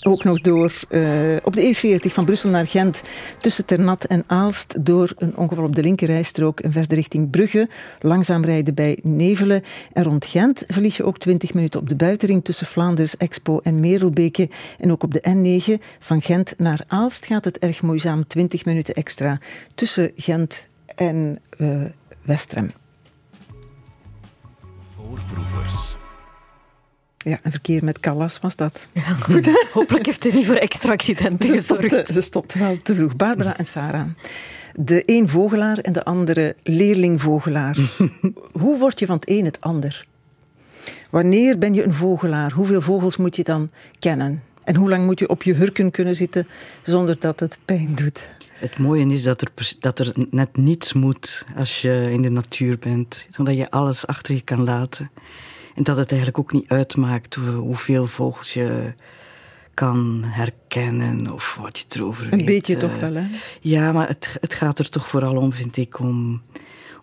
Ook 0.02 0.24
nog 0.24 0.42
door 0.42 0.74
uh, 0.90 1.36
op 1.44 1.56
de 1.56 1.76
E40 1.76 2.14
van 2.14 2.26
Brussel 2.26 2.50
naar 2.50 2.68
Gent 2.68 3.02
tussen 3.40 3.66
Ternat 3.66 4.04
en 4.04 4.24
Aalst 4.28 4.86
door 4.86 5.14
een 5.18 5.38
ongeval 5.38 5.64
op 5.64 5.76
de 5.76 5.82
linkerrijstrook 5.82 6.60
en 6.60 6.72
verder 6.72 6.98
richting 6.98 7.30
Brugge. 7.30 7.70
Langzaam 8.00 8.46
rijden 8.46 8.74
bij 8.74 9.00
Nevelen. 9.02 9.64
En 9.94 10.04
rond 10.04 10.26
Gent 10.26 10.64
verlies 10.68 10.98
je 10.98 11.04
ook 11.04 11.18
20 11.18 11.54
minuten 11.54 11.80
op 11.80 11.90
de 11.90 11.96
buitenring 11.96 12.44
tussen 12.44 12.68
Vlaanders, 12.68 13.18
Expo 13.18 13.60
en 13.64 13.80
Merelbeke. 13.80 14.50
En 14.80 14.92
ook 14.92 15.04
op 15.04 15.14
de 15.14 15.22
N9 15.30 15.84
van 16.00 16.22
Gent 16.22 16.54
naar 16.58 16.84
Aalst 16.88 17.26
gaat 17.26 17.46
het 17.46 17.60
erg 17.60 17.82
moeizaam 17.82 18.28
20 18.28 18.66
minuten 18.66 18.94
extra 18.94 19.40
tussen 19.76 20.12
Gent 20.16 20.68
en 20.96 21.40
uh, 21.58 21.86
Westrem. 22.26 22.70
Voorproevers. 24.96 25.98
Ja, 27.18 27.40
een 27.42 27.52
verkeer 27.52 27.84
met 27.84 28.00
Callas 28.00 28.40
was 28.40 28.56
dat. 28.56 28.88
Ja, 28.92 29.02
goed. 29.02 29.50
Hopelijk 29.74 30.06
heeft 30.06 30.24
hij 30.24 30.32
niet 30.32 30.46
voor 30.46 30.56
extra 30.56 30.92
accidenten 30.92 31.48
ze 31.48 31.54
gezorgd. 31.54 31.86
Stopte, 31.86 32.14
ze 32.14 32.22
stopte 32.22 32.60
wel 32.60 32.78
te 32.84 32.96
vroeg. 32.96 33.16
Barbara 33.16 33.58
en 33.58 33.66
Sarah. 33.66 34.08
De 34.76 35.04
een 35.06 35.30
vogelaar 35.30 35.78
en 35.78 35.94
de 35.94 36.04
andere 36.04 36.56
leerlingvogelaar. 36.64 37.78
Hoe 38.62 38.78
word 38.78 39.00
je 39.00 39.06
van 39.06 39.16
het 39.16 39.30
een 39.30 39.46
het 39.46 39.62
ander? 39.62 40.06
Wanneer 41.10 41.58
ben 41.58 41.74
je 41.74 41.84
een 41.84 41.94
vogelaar? 41.94 42.52
Hoeveel 42.52 42.82
vogels 42.82 43.18
moet 43.18 43.36
je 43.36 43.44
dan 43.44 43.70
kennen? 44.00 44.44
En 44.64 44.76
hoe 44.76 44.90
lang 44.90 45.06
moet 45.06 45.20
je 45.20 45.30
op 45.30 45.44
je 45.44 45.54
hurken 45.54 45.92
kunnen 45.92 46.16
zitten 46.16 46.48
zonder 46.84 47.20
dat 47.20 47.40
het 47.40 47.58
pijn 47.66 47.96
doet? 47.96 48.30
Het 48.54 48.78
mooie 48.78 49.08
is 49.08 49.24
dat 49.24 49.42
er, 49.42 49.52
dat 49.80 50.00
er 50.00 50.14
net 50.30 50.58
niets 50.58 50.94
moet 50.94 51.46
als 51.56 51.82
je 51.82 52.08
in 52.12 52.22
de 52.22 52.30
natuur 52.30 52.78
bent. 52.80 53.28
Dat 53.38 53.56
je 53.56 53.72
alles 53.72 54.08
achter 54.08 54.36
je 54.36 54.42
kan 54.42 54.64
laten. 54.64 55.10
En 55.78 55.84
dat 55.84 55.98
het 55.98 56.10
eigenlijk 56.10 56.40
ook 56.40 56.52
niet 56.52 56.70
uitmaakt 56.70 57.36
hoeveel 57.36 58.08
vogels 58.08 58.54
je 58.54 58.94
kan 59.74 60.24
herkennen 60.26 61.34
of 61.34 61.58
wat 61.62 61.78
je 61.78 61.86
erover 62.00 62.24
een 62.24 62.30
weet. 62.30 62.40
Een 62.40 62.46
beetje 62.46 62.78
toch 62.78 63.00
wel, 63.00 63.14
hè? 63.14 63.26
Ja, 63.62 63.92
maar 63.92 64.08
het, 64.08 64.38
het 64.42 64.54
gaat 64.54 64.80
er 64.80 64.90
toch 64.90 65.08
vooral 65.08 65.36
om, 65.36 65.54
vind 65.54 65.78
ik, 65.78 66.00
om, 66.00 66.42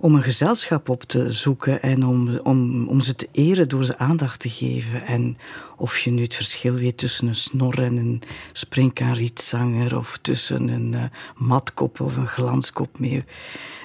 om 0.04 0.14
een 0.14 0.22
gezelschap 0.22 0.88
op 0.88 1.02
te 1.02 1.32
zoeken 1.32 1.82
en 1.82 2.06
om, 2.06 2.38
om, 2.38 2.88
om 2.88 3.00
ze 3.00 3.14
te 3.14 3.28
eren 3.32 3.68
door 3.68 3.84
ze 3.84 3.98
aandacht 3.98 4.40
te 4.40 4.48
geven. 4.48 5.06
En 5.06 5.36
of 5.76 5.98
je 5.98 6.10
nu 6.10 6.22
het 6.22 6.34
verschil 6.34 6.74
weet 6.74 6.98
tussen 6.98 7.28
een 7.28 7.34
snor 7.34 7.82
en 7.82 7.96
een 7.96 8.22
springkaanrietzanger 8.52 9.96
of 9.96 10.18
tussen 10.22 10.68
een 10.68 10.92
uh, 10.92 11.04
matkop 11.36 12.00
of 12.00 12.16
een 12.16 12.26
glanskop 12.26 12.98
mee, 12.98 13.24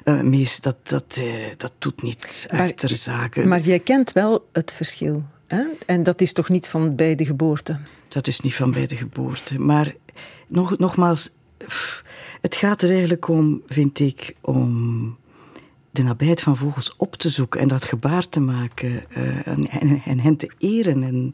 uh, 0.06 0.22
mees, 0.22 0.62
dat, 0.62 0.76
dat, 0.84 1.18
uh, 1.22 1.46
dat 1.58 1.72
doet 1.78 2.02
niet 2.02 2.48
maar, 2.52 2.74
ter 2.74 2.98
zake. 2.98 3.46
Maar 3.46 3.62
jij 3.62 3.80
kent 3.80 4.12
wel 4.12 4.48
het 4.52 4.74
verschil. 4.74 5.24
Hè? 5.48 5.64
En 5.86 6.04
dat 6.04 6.22
is 6.22 6.34
toch 6.34 6.50
niet 6.50 6.68
van 6.68 6.96
bij 6.96 7.16
de 7.16 7.26
geboorte? 7.26 7.80
Dat 8.08 8.28
is 8.28 8.40
niet 8.40 8.56
van 8.56 8.72
bij 8.72 8.88
de 8.88 8.96
geboorte. 8.96 9.56
Maar 9.56 9.94
nog, 10.48 10.78
nogmaals, 10.78 11.30
het 12.42 12.56
gaat 12.56 12.82
er 12.82 12.90
eigenlijk 12.90 13.28
om, 13.28 13.62
vind 13.68 14.00
ik, 14.00 14.36
om 14.42 15.18
de 15.92 16.04
nabijheid 16.04 16.42
van 16.42 16.58
vogels 16.58 16.96
op 16.98 17.16
te 17.16 17.30
zoeken 17.30 17.60
en 17.60 17.68
dat 17.68 17.86
gebaar 17.86 18.30
te 18.30 18.40
maken 18.40 19.04
uh, 19.18 19.48
en, 19.48 19.70
en, 19.70 20.02
en, 20.06 20.20
hen 20.20 20.36
te 20.36 20.52
eren 20.58 21.04
en 21.04 21.32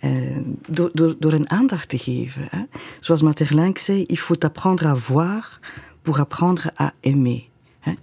uh, 0.00 0.38
door, 0.68 0.90
door, 0.92 1.16
door 1.18 1.48
aandacht 1.48 1.88
te 1.88 1.98
geven. 1.98 2.46
Hè. 2.50 2.62
Zoals 3.00 3.22
Materlinck 3.22 3.78
zei, 3.78 4.04
il 4.06 4.16
faut 4.16 4.44
apprendre 4.44 4.88
à 4.88 4.96
voir 4.96 5.60
pour 6.02 6.18
apprendre 6.18 6.72
à 6.80 6.94
aimer. 7.00 7.42
Hè. 7.80 7.94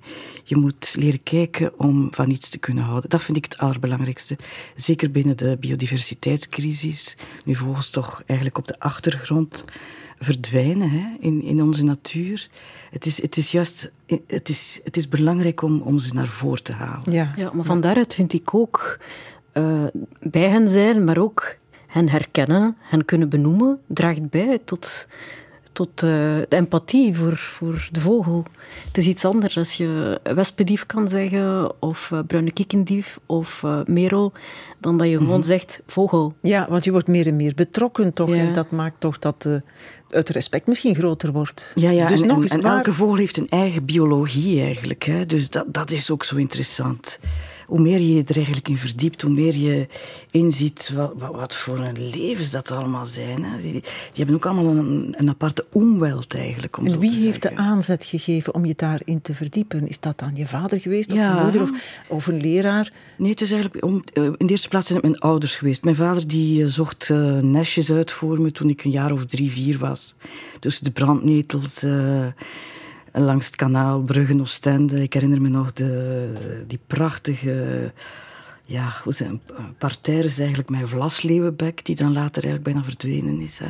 Je 0.44 0.58
moet 0.58 0.96
leren 0.98 1.24
kijken 1.24 1.80
om 1.80 2.08
van 2.12 2.30
iets 2.30 2.50
te 2.50 2.60
kunnen 2.60 2.84
houden. 2.84 3.10
Dat 3.10 3.24
vind 3.24 3.38
ik 3.38 3.44
het 3.44 3.58
allerbelangrijkste. 3.58 4.38
Zeker 4.76 5.12
binnen 5.12 5.38
de 5.38 5.58
biodiversiteitscrisis. 5.60 7.18
Nu 7.46 7.56
vogels 7.56 7.90
toch 7.90 8.24
eigenlijk 8.26 8.58
op 8.58 8.68
de 8.68 8.80
achtergrond 8.80 9.66
verdwijnen 10.24 10.90
hè, 10.90 11.06
in, 11.20 11.42
in 11.42 11.62
onze 11.62 11.84
natuur. 11.84 12.50
Het 12.92 13.06
is, 13.06 13.22
het 13.22 13.38
is 13.38 13.52
juist 13.52 13.92
het 14.28 14.50
is, 14.50 14.80
het 14.84 14.98
is 14.98 15.08
belangrijk 15.08 15.62
om, 15.62 15.82
om 15.82 16.00
ze 16.00 16.14
naar 16.14 16.28
voren 16.28 16.64
te 16.64 16.74
halen. 16.74 17.12
Ja, 17.12 17.34
ja 17.36 17.52
maar 17.54 17.66
van 17.66 17.82
daaruit 17.82 18.14
vind 18.14 18.34
ik 18.34 18.54
ook 18.54 19.00
uh, 19.54 19.84
bij 20.20 20.50
hen 20.50 20.68
zijn, 20.68 21.04
maar 21.04 21.18
ook 21.18 21.56
hen 21.88 22.10
herkennen, 22.10 22.78
hen 22.80 23.06
kunnen 23.06 23.30
benoemen, 23.30 23.80
draagt 23.88 24.30
bij 24.30 24.60
tot, 24.66 25.08
tot 25.74 25.90
uh, 25.90 26.02
de 26.02 26.46
empathie 26.50 27.16
voor, 27.16 27.38
voor 27.38 27.88
de 27.92 28.00
vogel. 28.00 28.46
Het 28.88 28.98
is 28.98 29.08
iets 29.08 29.26
anders 29.26 29.58
als 29.58 29.74
je 29.74 30.20
wespendief 30.24 30.86
kan 30.86 31.08
zeggen, 31.08 31.72
of 31.82 32.10
uh, 32.14 32.20
bruine 32.28 32.52
kikkendief, 32.52 33.20
of 33.26 33.62
uh, 33.66 33.80
merel, 33.86 34.32
dan 34.80 34.98
dat 34.98 35.08
je 35.08 35.14
gewoon 35.14 35.28
mm 35.28 35.34
-hmm. 35.34 35.44
zegt 35.44 35.82
vogel. 35.88 36.34
Ja, 36.42 36.68
want 36.70 36.84
je 36.84 36.92
wordt 36.92 37.08
meer 37.08 37.28
en 37.28 37.36
meer 37.36 37.54
betrokken 37.56 38.14
toch, 38.14 38.30
ja. 38.30 38.36
en 38.36 38.54
dat 38.54 38.72
maakt 38.72 39.00
toch 39.00 39.20
dat 39.20 39.48
het 40.10 40.30
respect 40.30 40.68
misschien 40.68 40.96
groter 40.96 41.32
wordt. 41.32 41.72
Ja, 41.76 41.90
ja 41.90 42.08
dus 42.08 42.22
en, 42.22 42.28
nog 42.28 42.36
en, 42.36 42.42
eens 42.44 42.52
en 42.52 42.64
elke 42.64 42.94
vogel 42.94 43.16
heeft 43.16 43.38
een 43.38 43.50
eigen 43.50 43.86
biologie 43.86 44.62
eigenlijk. 44.62 45.04
Hè? 45.04 45.26
Dus 45.26 45.50
dat, 45.50 45.66
dat 45.68 45.92
is 45.92 46.12
ook 46.12 46.24
zo 46.24 46.36
interessant. 46.36 47.20
Hoe 47.66 47.80
meer 47.80 48.00
je 48.00 48.14
je 48.14 48.24
er 48.24 48.36
eigenlijk 48.36 48.68
in 48.68 48.78
verdiept, 48.78 49.22
hoe 49.22 49.32
meer 49.32 49.56
je 49.56 49.88
inziet 50.32 50.92
wat, 50.96 51.14
wat, 51.18 51.36
wat 51.36 51.56
voor 51.56 51.80
een 51.80 52.10
levens 52.10 52.52
dat 52.52 52.72
allemaal 52.72 53.06
zijn. 53.06 53.44
Hè? 53.44 53.62
Die, 53.62 53.72
die, 53.72 53.82
hebben 54.14 54.36
ook 54.36 54.46
allemaal 54.46 54.76
een, 54.76 55.16
een 55.18 55.30
aparte 55.30 55.66
omweld 55.72 56.36
eigenlijk. 56.36 56.78
Om 56.78 56.86
en 56.86 57.00
wie 57.00 57.20
heeft 57.20 57.42
de 57.42 57.56
aanzet 57.56 58.06
gegeven 58.06 58.54
om 58.54 58.66
je 58.66 58.74
daarin 58.76 59.22
te 59.22 59.36
verdiepen? 59.36 59.88
Is 59.88 60.00
dat 60.00 60.20
dan 60.20 60.32
je 60.36 60.48
vader 60.48 60.80
geweest, 60.80 61.12
of 61.12 61.18
Ja. 61.18 61.38
je 61.38 61.44
moeder, 61.44 61.62
of, 61.62 61.70
of 62.08 62.28
een 62.28 62.42
leraar? 62.42 62.92
Nee, 63.18 63.32
het 63.32 63.42
is 63.42 63.52
eigenlijk 63.52 63.86
om, 63.86 64.04
uh, 64.14 64.24
in 64.24 64.36
de 64.38 64.48
eerste 64.48 64.68
plaats 64.68 64.88
zijn 64.88 65.00
het 65.00 65.08
mijn 65.10 65.22
ouders 65.22 65.56
geweest. 65.56 65.84
Mijn 65.84 65.96
vader 65.96 66.28
die 66.28 66.62
uh, 66.62 66.68
zocht 66.68 67.10
uh, 67.10 67.40
nestjes 67.40 67.92
uit 67.92 68.12
voor 68.12 68.42
me 68.42 68.52
toen 68.52 68.70
ik 68.70 68.84
een 68.84 68.92
jaar 68.92 69.12
of 69.12 69.26
drie, 69.26 69.52
vier 69.52 69.78
was. 69.78 70.16
Dus 70.60 70.80
de 70.80 70.92
brandnetels 70.92 71.84
langs 73.14 73.46
het 73.46 73.56
kanaal, 73.56 74.02
Bruggen, 74.02 74.42
Oostende. 74.42 75.02
Ik 75.02 75.14
herinner 75.14 75.42
me 75.42 75.50
nog 75.50 75.74
de, 75.74 76.64
die 76.68 76.80
prachtige 76.88 77.92
ja, 78.66 78.94
hoe 79.04 79.14
zijn, 79.14 79.42
parterres 79.78 80.40
eigenlijk 80.40 80.70
met 80.70 80.90
vlasleeuwenbek, 80.90 81.86
die 81.86 81.96
dan 81.96 82.14
later 82.14 82.44
eigenlijk 82.44 82.64
bijna 82.64 82.84
verdwenen 82.84 83.40
is. 83.40 83.60
Hè. 83.60 83.68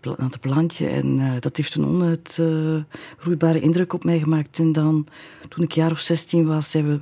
Dat 0.00 0.40
plantje. 0.40 0.88
En 0.88 1.18
uh, 1.18 1.32
dat 1.40 1.56
heeft 1.56 1.74
een 1.74 1.84
onuitroeibare 1.84 3.60
indruk 3.60 3.92
op 3.92 4.04
mij 4.04 4.18
gemaakt. 4.18 4.58
En 4.58 4.72
dan, 4.72 5.06
toen 5.48 5.64
ik 5.64 5.72
jaar 5.72 5.90
of 5.90 5.98
16 5.98 6.46
was, 6.46 6.70
zijn 6.70 6.88
we 6.88 7.00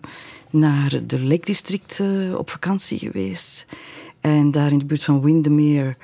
naar 0.50 1.06
de 1.06 1.20
Lake 1.20 1.44
District 1.44 1.98
uh, 1.98 2.34
op 2.34 2.50
vakantie 2.50 2.98
geweest. 2.98 3.66
En 4.20 4.50
daar 4.50 4.70
in 4.70 4.78
de 4.78 4.84
buurt 4.84 5.04
van 5.04 5.22
Windermere 5.22 5.94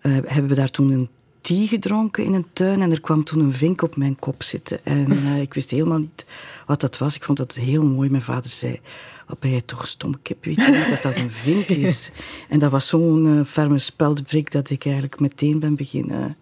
hebben 0.00 0.48
we 0.48 0.54
daar 0.54 0.70
toen 0.70 0.90
een 0.90 1.08
thee 1.40 1.66
gedronken 1.66 2.24
in 2.24 2.34
een 2.34 2.46
tuin 2.52 2.82
en 2.82 2.90
er 2.90 3.00
kwam 3.00 3.24
toen 3.24 3.40
een 3.40 3.52
vink 3.52 3.82
op 3.82 3.96
mijn 3.96 4.18
kop 4.18 4.42
zitten. 4.42 4.84
En 4.84 5.12
uh, 5.12 5.40
ik 5.46 5.54
wist 5.54 5.70
helemaal 5.70 5.98
niet 5.98 6.24
wat 6.66 6.80
dat 6.80 6.98
was. 6.98 7.16
Ik 7.16 7.24
vond 7.24 7.38
dat 7.38 7.54
heel 7.54 7.84
mooi. 7.84 8.10
Mijn 8.10 8.22
vader 8.22 8.50
zei, 8.50 8.80
wat 9.26 9.38
ben 9.38 9.50
jij 9.50 9.60
toch 9.60 9.86
stom 9.86 10.22
kip, 10.22 10.44
weet 10.44 10.56
je 10.56 10.70
niet 10.70 10.90
dat 10.90 11.02
dat 11.02 11.16
een 11.16 11.30
vink 11.30 11.68
is? 11.88 12.10
En 12.48 12.58
dat 12.58 12.70
was 12.70 12.88
zo'n 12.88 13.26
uh, 13.26 13.44
ferme 13.44 13.78
speldbreek 13.78 14.50
dat 14.50 14.70
ik 14.70 14.84
eigenlijk 14.84 15.20
meteen 15.20 15.58
ben 15.58 15.76
beginnen 15.76 16.36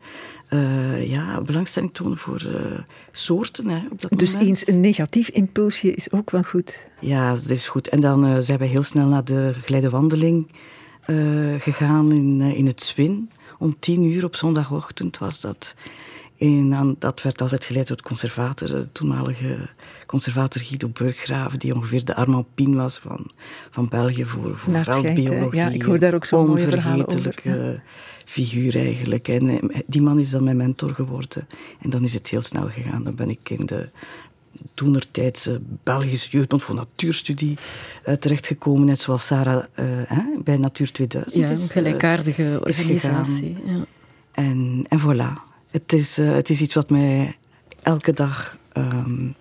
uh, 0.50 1.06
ja, 1.06 1.40
belangstelling 1.40 1.94
tonen 1.94 2.18
voor 2.18 2.48
soorten. 3.12 3.68
Hè, 3.68 3.86
op 3.90 4.00
dat 4.00 4.18
dus 4.18 4.32
moment. 4.32 4.48
eens 4.48 4.66
een 4.66 4.80
negatief 4.80 5.28
impulsje 5.28 5.94
is 5.94 6.12
ook 6.12 6.30
wel 6.30 6.42
goed. 6.42 6.86
Ja, 7.00 7.32
dat 7.32 7.48
is 7.48 7.68
goed. 7.68 7.88
En 7.88 8.00
dan 8.00 8.42
zijn 8.42 8.58
we 8.58 8.64
heel 8.64 8.82
snel 8.82 9.06
naar 9.06 9.24
de 9.24 9.52
geleide 9.62 9.90
wandeling 9.90 10.50
gegaan 11.58 12.12
in, 12.12 12.40
in 12.40 12.66
het 12.66 12.82
Zwin. 12.82 13.30
Om 13.58 13.76
tien 13.78 14.02
uur 14.04 14.24
op 14.24 14.36
zondagochtend 14.36 15.18
was 15.18 15.40
dat. 15.40 15.74
En 16.38 16.96
dat 16.98 17.22
werd 17.22 17.40
altijd 17.40 17.64
geleid 17.64 17.88
door 17.88 17.96
de 17.96 18.02
conservator, 18.02 18.68
de 18.68 18.92
toenmalige 18.92 19.68
conservator 20.06 20.62
Guido 20.62 20.88
Burggraven, 20.88 21.58
die 21.58 21.74
ongeveer 21.74 22.04
de 22.04 22.14
Armand 22.14 22.46
Pien 22.54 22.74
was 22.74 22.98
van, 22.98 23.30
van 23.70 23.88
België 23.88 24.24
voor, 24.24 24.56
voor 24.56 24.82
veldbiologie. 24.82 25.60
Ja, 25.60 25.68
ik 25.68 25.82
hoor 25.82 25.98
daar 25.98 26.14
ook 26.14 26.24
zo'n 26.24 26.46
mooie 26.46 26.68
verhalen 26.68 27.08
over. 27.08 27.34
Ja. 27.42 27.82
figuur 28.24 28.76
eigenlijk. 28.76 29.28
En 29.28 29.70
die 29.86 30.02
man 30.02 30.18
is 30.18 30.30
dan 30.30 30.44
mijn 30.44 30.56
mentor 30.56 30.94
geworden. 30.94 31.48
En 31.80 31.90
dan 31.90 32.04
is 32.04 32.14
het 32.14 32.28
heel 32.28 32.42
snel 32.42 32.68
gegaan. 32.68 33.02
Dan 33.02 33.14
ben 33.14 33.30
ik 33.30 33.50
in 33.50 33.66
de 33.66 33.88
toenertijdse 34.74 35.60
Belgische 35.82 36.30
Jeugdbond 36.30 36.62
voor 36.62 36.74
Natuurstudie 36.74 37.56
uh, 38.06 38.14
terechtgekomen, 38.14 38.86
net 38.86 39.00
zoals 39.00 39.26
Sarah 39.26 39.64
uh, 39.80 39.84
hè, 40.04 40.22
bij 40.44 40.56
Natuur 40.56 40.92
2000 40.92 41.44
ja, 41.44 41.50
is. 41.50 41.62
een 41.62 41.68
gelijkaardige 41.68 42.60
organisatie. 42.64 43.56
Ja. 43.64 43.84
En, 44.32 44.84
en 44.88 45.00
voilà. 45.00 45.46
Het 45.70 45.92
is, 45.92 46.16
het 46.16 46.50
is 46.50 46.60
iets 46.60 46.74
wat 46.74 46.90
mij 46.90 47.36
elke 47.82 48.12
dag 48.12 48.56
um, 48.76 49.34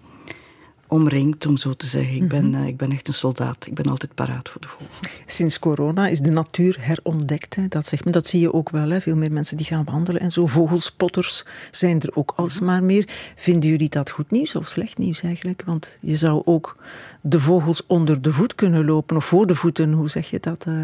omringt, 0.88 1.46
om 1.46 1.58
zo 1.58 1.74
te 1.74 1.86
zeggen. 1.86 2.16
Ik 2.16 2.28
ben, 2.28 2.54
uh, 2.54 2.68
ik 2.68 2.78
ben 2.78 2.92
echt 2.92 3.08
een 3.08 3.14
soldaat. 3.14 3.66
Ik 3.66 3.74
ben 3.74 3.86
altijd 3.86 4.14
paraat 4.14 4.50
voor 4.50 4.62
de 4.62 4.68
vogel. 4.68 4.88
Sinds 5.26 5.60
corona 5.60 6.08
is 6.08 6.20
de 6.20 6.32
natuur 6.32 6.78
herontdekt. 6.80 7.56
Hè. 7.56 7.68
Dat, 7.68 7.86
zegt 7.86 8.04
men, 8.04 8.14
dat 8.14 8.28
zie 8.28 8.40
je 8.40 8.54
ook 8.54 8.70
wel. 8.70 8.90
Hè. 8.90 9.02
Veel 9.02 9.16
meer 9.16 9.32
mensen 9.32 9.58
die 9.58 9.66
gaan 9.66 9.84
wandelen 9.84 10.22
en 10.22 10.32
zo. 10.32 10.46
Vogelspotters 10.46 11.46
zijn 11.72 12.02
er 12.02 12.10
ook 12.14 12.34
alsmaar 12.36 12.84
meer. 12.84 13.08
Vinden 13.36 13.70
jullie 13.70 13.90
dat 13.90 14.10
goed 14.10 14.32
nieuws 14.32 14.56
of 14.56 14.68
slecht 14.68 14.98
nieuws 14.98 15.22
eigenlijk? 15.22 15.64
Want 15.66 15.98
je 16.02 16.16
zou 16.16 16.42
ook 16.46 16.76
de 17.22 17.40
vogels 17.40 17.86
onder 17.86 18.22
de 18.22 18.34
voet 18.34 18.56
kunnen 18.56 18.86
lopen. 18.86 19.16
Of 19.16 19.26
voor 19.26 19.48
de 19.48 19.56
voeten, 19.56 19.92
hoe 19.92 20.10
zeg 20.10 20.30
je 20.30 20.40
dat? 20.40 20.66
Uh, 20.68 20.84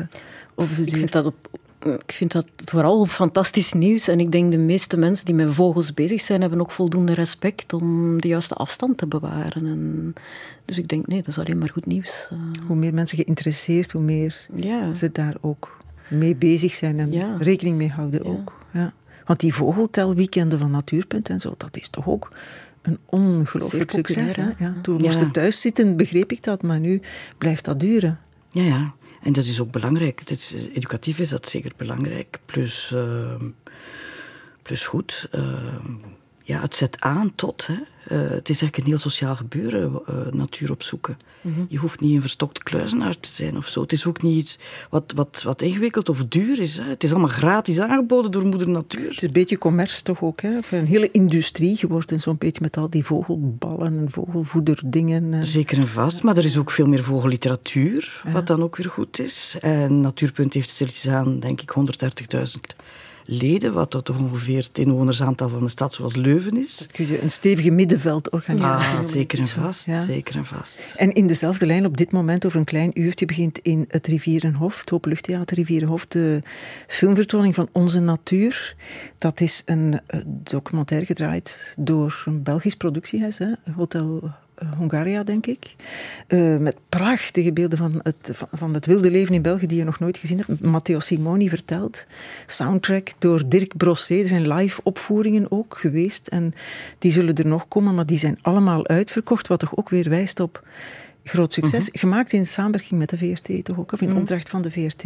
de 0.55 0.83
ik 0.85 0.97
vind 0.97 1.11
dat 1.11 1.25
op, 1.25 1.49
ik 1.85 2.11
vind 2.11 2.31
dat 2.31 2.45
vooral 2.65 3.05
fantastisch 3.05 3.73
nieuws. 3.73 4.07
En 4.07 4.19
ik 4.19 4.31
denk 4.31 4.51
de 4.51 4.57
meeste 4.57 4.97
mensen 4.97 5.25
die 5.25 5.35
met 5.35 5.53
vogels 5.53 5.93
bezig 5.93 6.21
zijn, 6.21 6.41
hebben 6.41 6.59
ook 6.59 6.71
voldoende 6.71 7.13
respect 7.13 7.73
om 7.73 8.21
de 8.21 8.27
juiste 8.27 8.53
afstand 8.53 8.97
te 8.97 9.07
bewaren. 9.07 9.65
En 9.65 10.13
dus 10.65 10.77
ik 10.77 10.87
denk, 10.87 11.07
nee, 11.07 11.17
dat 11.17 11.27
is 11.27 11.39
alleen 11.39 11.57
maar 11.57 11.69
goed 11.69 11.85
nieuws. 11.85 12.27
Uh, 12.33 12.39
hoe 12.67 12.75
meer 12.75 12.93
mensen 12.93 13.17
geïnteresseerd, 13.17 13.91
hoe 13.91 14.01
meer 14.01 14.47
ja. 14.55 14.93
ze 14.93 15.11
daar 15.11 15.35
ook 15.41 15.81
mee 16.09 16.35
bezig 16.35 16.73
zijn 16.73 16.99
en 16.99 17.11
ja. 17.11 17.35
rekening 17.39 17.77
mee 17.77 17.89
houden 17.89 18.23
ja. 18.23 18.29
ook. 18.29 18.53
Ja. 18.71 18.93
Want 19.25 19.39
die 19.39 19.53
vogeltelweekenden 19.53 20.59
van 20.59 20.71
Natuurpunt 20.71 21.29
en 21.29 21.39
zo, 21.39 21.53
dat 21.57 21.77
is 21.77 21.89
toch 21.89 22.07
ook 22.07 22.31
een 22.81 22.97
ongelooflijk 23.05 23.91
succes. 23.91 24.35
Hè? 24.35 24.49
Ja, 24.57 24.75
toen 24.81 24.97
we 24.97 25.03
moesten 25.03 25.31
thuis 25.31 25.61
zitten, 25.61 25.97
begreep 25.97 26.31
ik 26.31 26.43
dat, 26.43 26.61
maar 26.61 26.79
nu 26.79 27.01
blijft 27.37 27.65
dat 27.65 27.79
duren. 27.79 28.19
Ja, 28.49 28.63
ja. 28.63 28.93
En 29.23 29.33
dat 29.33 29.45
is 29.45 29.61
ook 29.61 29.71
belangrijk. 29.71 30.19
Het 30.19 30.29
is, 30.29 30.53
educatief 30.73 31.19
is 31.19 31.29
dat 31.29 31.49
zeker 31.49 31.71
belangrijk. 31.77 32.39
Plus, 32.45 32.91
uh, 32.95 33.35
plus 34.61 34.85
goed. 34.85 35.27
Uh, 35.35 35.75
ja, 36.43 36.61
het 36.61 36.75
zet 36.75 36.97
aan 36.99 37.31
tot. 37.35 37.67
Hè. 37.67 37.73
Uh, 37.73 38.29
het 38.29 38.49
is 38.49 38.61
eigenlijk 38.61 38.77
een 38.77 38.85
heel 38.85 38.97
sociaal 38.97 39.35
gebeuren, 39.35 40.01
natuur 40.31 40.71
opzoeken. 40.71 41.17
Mm 41.41 41.53
-hmm. 41.53 41.65
Je 41.69 41.77
hoeft 41.77 41.99
niet 41.99 42.15
een 42.15 42.21
verstokte 42.21 42.63
kluizenaar 42.63 43.19
te 43.19 43.29
zijn 43.29 43.57
of 43.57 43.67
zo. 43.67 43.81
Het 43.81 43.91
is 43.91 44.05
ook 44.05 44.21
niet 44.21 44.35
iets 44.35 44.59
wat, 44.89 45.13
wat, 45.15 45.41
wat 45.43 45.61
ingewikkeld 45.61 46.09
of 46.09 46.25
duur 46.25 46.59
is. 46.59 46.77
Hè. 46.77 46.83
Het 46.83 47.03
is 47.03 47.11
allemaal 47.11 47.29
gratis 47.29 47.79
aangeboden 47.79 48.31
door 48.31 48.45
moeder 48.45 48.69
natuur. 48.69 49.07
Het 49.07 49.17
is 49.17 49.21
een 49.21 49.31
beetje 49.31 49.57
commerce 49.57 50.03
toch 50.03 50.21
ook. 50.21 50.41
Hè? 50.41 50.57
Of 50.57 50.71
een 50.71 50.85
hele 50.85 51.11
industrie 51.11 51.75
geworden 51.77 52.19
zo'n 52.19 52.37
beetje 52.37 52.61
met 52.61 52.77
al 52.77 52.89
die 52.89 53.05
vogelballen 53.05 53.97
en 53.97 54.07
vogelvoederdingen. 54.11 55.45
Zeker 55.45 55.77
en 55.77 55.87
vast, 55.87 56.23
maar 56.23 56.37
er 56.37 56.45
is 56.45 56.57
ook 56.57 56.71
veel 56.71 56.87
meer 56.87 57.03
vogelliteratuur, 57.03 58.21
ja. 58.25 58.31
wat 58.31 58.47
dan 58.47 58.63
ook 58.63 58.75
weer 58.75 58.89
goed 58.89 59.19
is. 59.19 59.57
En 59.59 60.01
Natuurpunt 60.01 60.53
heeft 60.53 60.69
stilletjes 60.69 61.07
aan, 61.07 61.39
denk 61.39 61.61
ik, 61.61 61.73
130.000 62.35 62.83
leden, 63.25 63.73
wat 63.73 63.89
tot 63.89 64.09
ongeveer 64.09 64.63
het 64.63 64.77
inwonersaantal 64.77 65.49
van 65.49 65.63
een 65.63 65.69
stad 65.69 65.93
zoals 65.93 66.15
Leuven 66.15 66.57
is. 66.57 66.77
Dat 66.77 66.91
kun 66.91 67.07
je 67.07 67.21
een 67.21 67.31
stevige 67.31 67.71
middenveldorganisatie 67.71 68.97
ah, 68.97 69.03
zeker 69.03 69.39
en 69.39 69.47
vast, 69.47 69.85
ja. 69.85 70.03
zeker 70.03 70.35
en 70.35 70.45
vast. 70.45 70.79
En 70.97 71.13
in 71.13 71.27
dezelfde 71.27 71.65
lijn, 71.65 71.85
op 71.85 71.97
dit 71.97 72.11
moment, 72.11 72.45
over 72.45 72.59
een 72.59 72.65
klein 72.65 72.99
uurtje, 72.99 73.25
begint 73.25 73.57
in 73.57 73.85
het 73.87 74.07
Rivierenhof, 74.07 74.79
het 74.79 74.91
Openluchttheater 74.91 75.57
Rivierenhof, 75.57 76.05
de 76.05 76.41
filmvertoning 76.87 77.55
van 77.55 77.69
Onze 77.71 77.99
Natuur. 77.99 78.75
Dat 79.17 79.41
is 79.41 79.61
een 79.65 79.99
documentaire 80.25 81.05
gedraaid 81.05 81.73
door 81.77 82.23
een 82.25 82.43
Belgisch 82.43 82.75
productiehuis, 82.75 83.37
hè, 83.37 83.51
Hotel 83.75 84.33
Hongaria, 84.77 85.23
denk 85.23 85.45
ik. 85.45 85.75
Uh, 86.27 86.57
met 86.57 86.75
prachtige 86.89 87.53
beelden 87.53 87.77
van 87.77 87.99
het, 88.03 88.29
van, 88.31 88.47
van, 88.51 88.73
het 88.73 88.85
wilde 88.85 89.11
leven 89.11 89.35
in 89.35 89.41
België 89.41 89.67
die 89.67 89.77
je 89.77 89.83
nog 89.83 89.99
nooit 89.99 90.17
gezien 90.17 90.43
hebt. 90.45 90.61
Matteo 90.61 90.99
Simoni 90.99 91.49
vertelt. 91.49 92.05
Soundtrack 92.45 93.11
door 93.19 93.43
Dirk 93.47 93.77
Brossé. 93.77 94.15
Er 94.15 94.27
zijn 94.27 94.53
live 94.53 94.81
opvoeringen 94.83 95.51
ook 95.51 95.77
geweest. 95.77 96.27
En 96.27 96.53
die 96.99 97.11
zullen 97.11 97.35
er 97.35 97.47
nog 97.47 97.67
komen, 97.67 97.95
maar 97.95 98.05
die 98.05 98.17
zijn 98.17 98.39
allemaal 98.41 98.87
uitverkocht. 98.87 99.47
Wat 99.47 99.59
toch 99.59 99.77
ook 99.77 99.89
weer 99.89 100.09
wijst 100.09 100.39
op 100.39 100.63
groot 101.23 101.53
succes. 101.53 101.85
-hmm. 101.85 101.99
Gemaakt 101.99 102.33
in 102.33 102.45
samenwerking 102.45 102.99
met 102.99 103.09
de 103.09 103.17
VRT, 103.17 103.65
toch 103.65 103.79
ook? 103.79 103.91
Of 103.91 104.01
in 104.01 104.09
mm. 104.09 104.17
opdracht 104.17 104.49
van 104.49 104.61
de 104.61 104.71
VRT. 104.71 105.03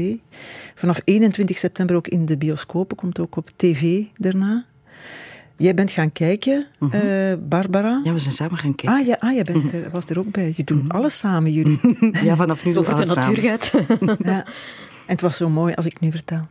Vanaf 0.75 1.01
21 1.03 1.57
september 1.57 1.95
ook 1.95 2.07
in 2.07 2.25
de 2.25 2.37
bioscopen. 2.37 2.97
Komt 2.97 3.19
ook 3.19 3.35
op 3.35 3.49
tv 3.55 4.03
daarna. 4.17 4.65
Jij 5.57 5.73
bent 5.73 5.91
gaan 5.91 6.11
kijken, 6.11 6.65
mm 6.79 6.89
-hmm. 6.91 7.01
uh, 7.01 7.33
Barbara. 7.39 8.01
Ja, 8.03 8.13
we 8.13 8.19
zijn 8.19 8.33
samen 8.33 8.57
gaan 8.57 8.75
kijken. 8.75 8.99
Ah, 8.99 9.05
ja, 9.05 9.17
ah 9.19 9.33
jij 9.33 9.43
bent 9.43 9.73
er, 9.73 9.89
was 9.89 10.05
er 10.05 10.19
ook 10.19 10.31
bij. 10.31 10.53
Je 10.55 10.63
doet 10.63 10.77
mm 10.77 10.89
-hmm. 10.89 10.97
alles 10.97 11.17
samen, 11.17 11.51
jullie. 11.53 11.79
ja, 12.27 12.35
vanaf 12.35 12.65
nu 12.65 12.77
Over 12.77 12.95
de 12.95 13.05
natuur 13.05 13.37
gaat. 13.37 13.71
ja. 14.23 14.45
En 15.05 15.13
het 15.13 15.21
was 15.21 15.37
zo 15.37 15.49
mooi 15.49 15.73
als 15.73 15.85
ik 15.85 15.99
nu 15.99 16.11
vertel. 16.11 16.41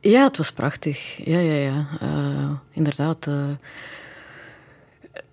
Ja, 0.00 0.24
het 0.24 0.36
was 0.36 0.52
prachtig. 0.52 1.24
Ja, 1.24 1.38
ja, 1.38 1.54
ja. 1.54 1.86
Uh, 2.02 2.50
inderdaad. 2.70 3.26
Uh, 3.26 3.44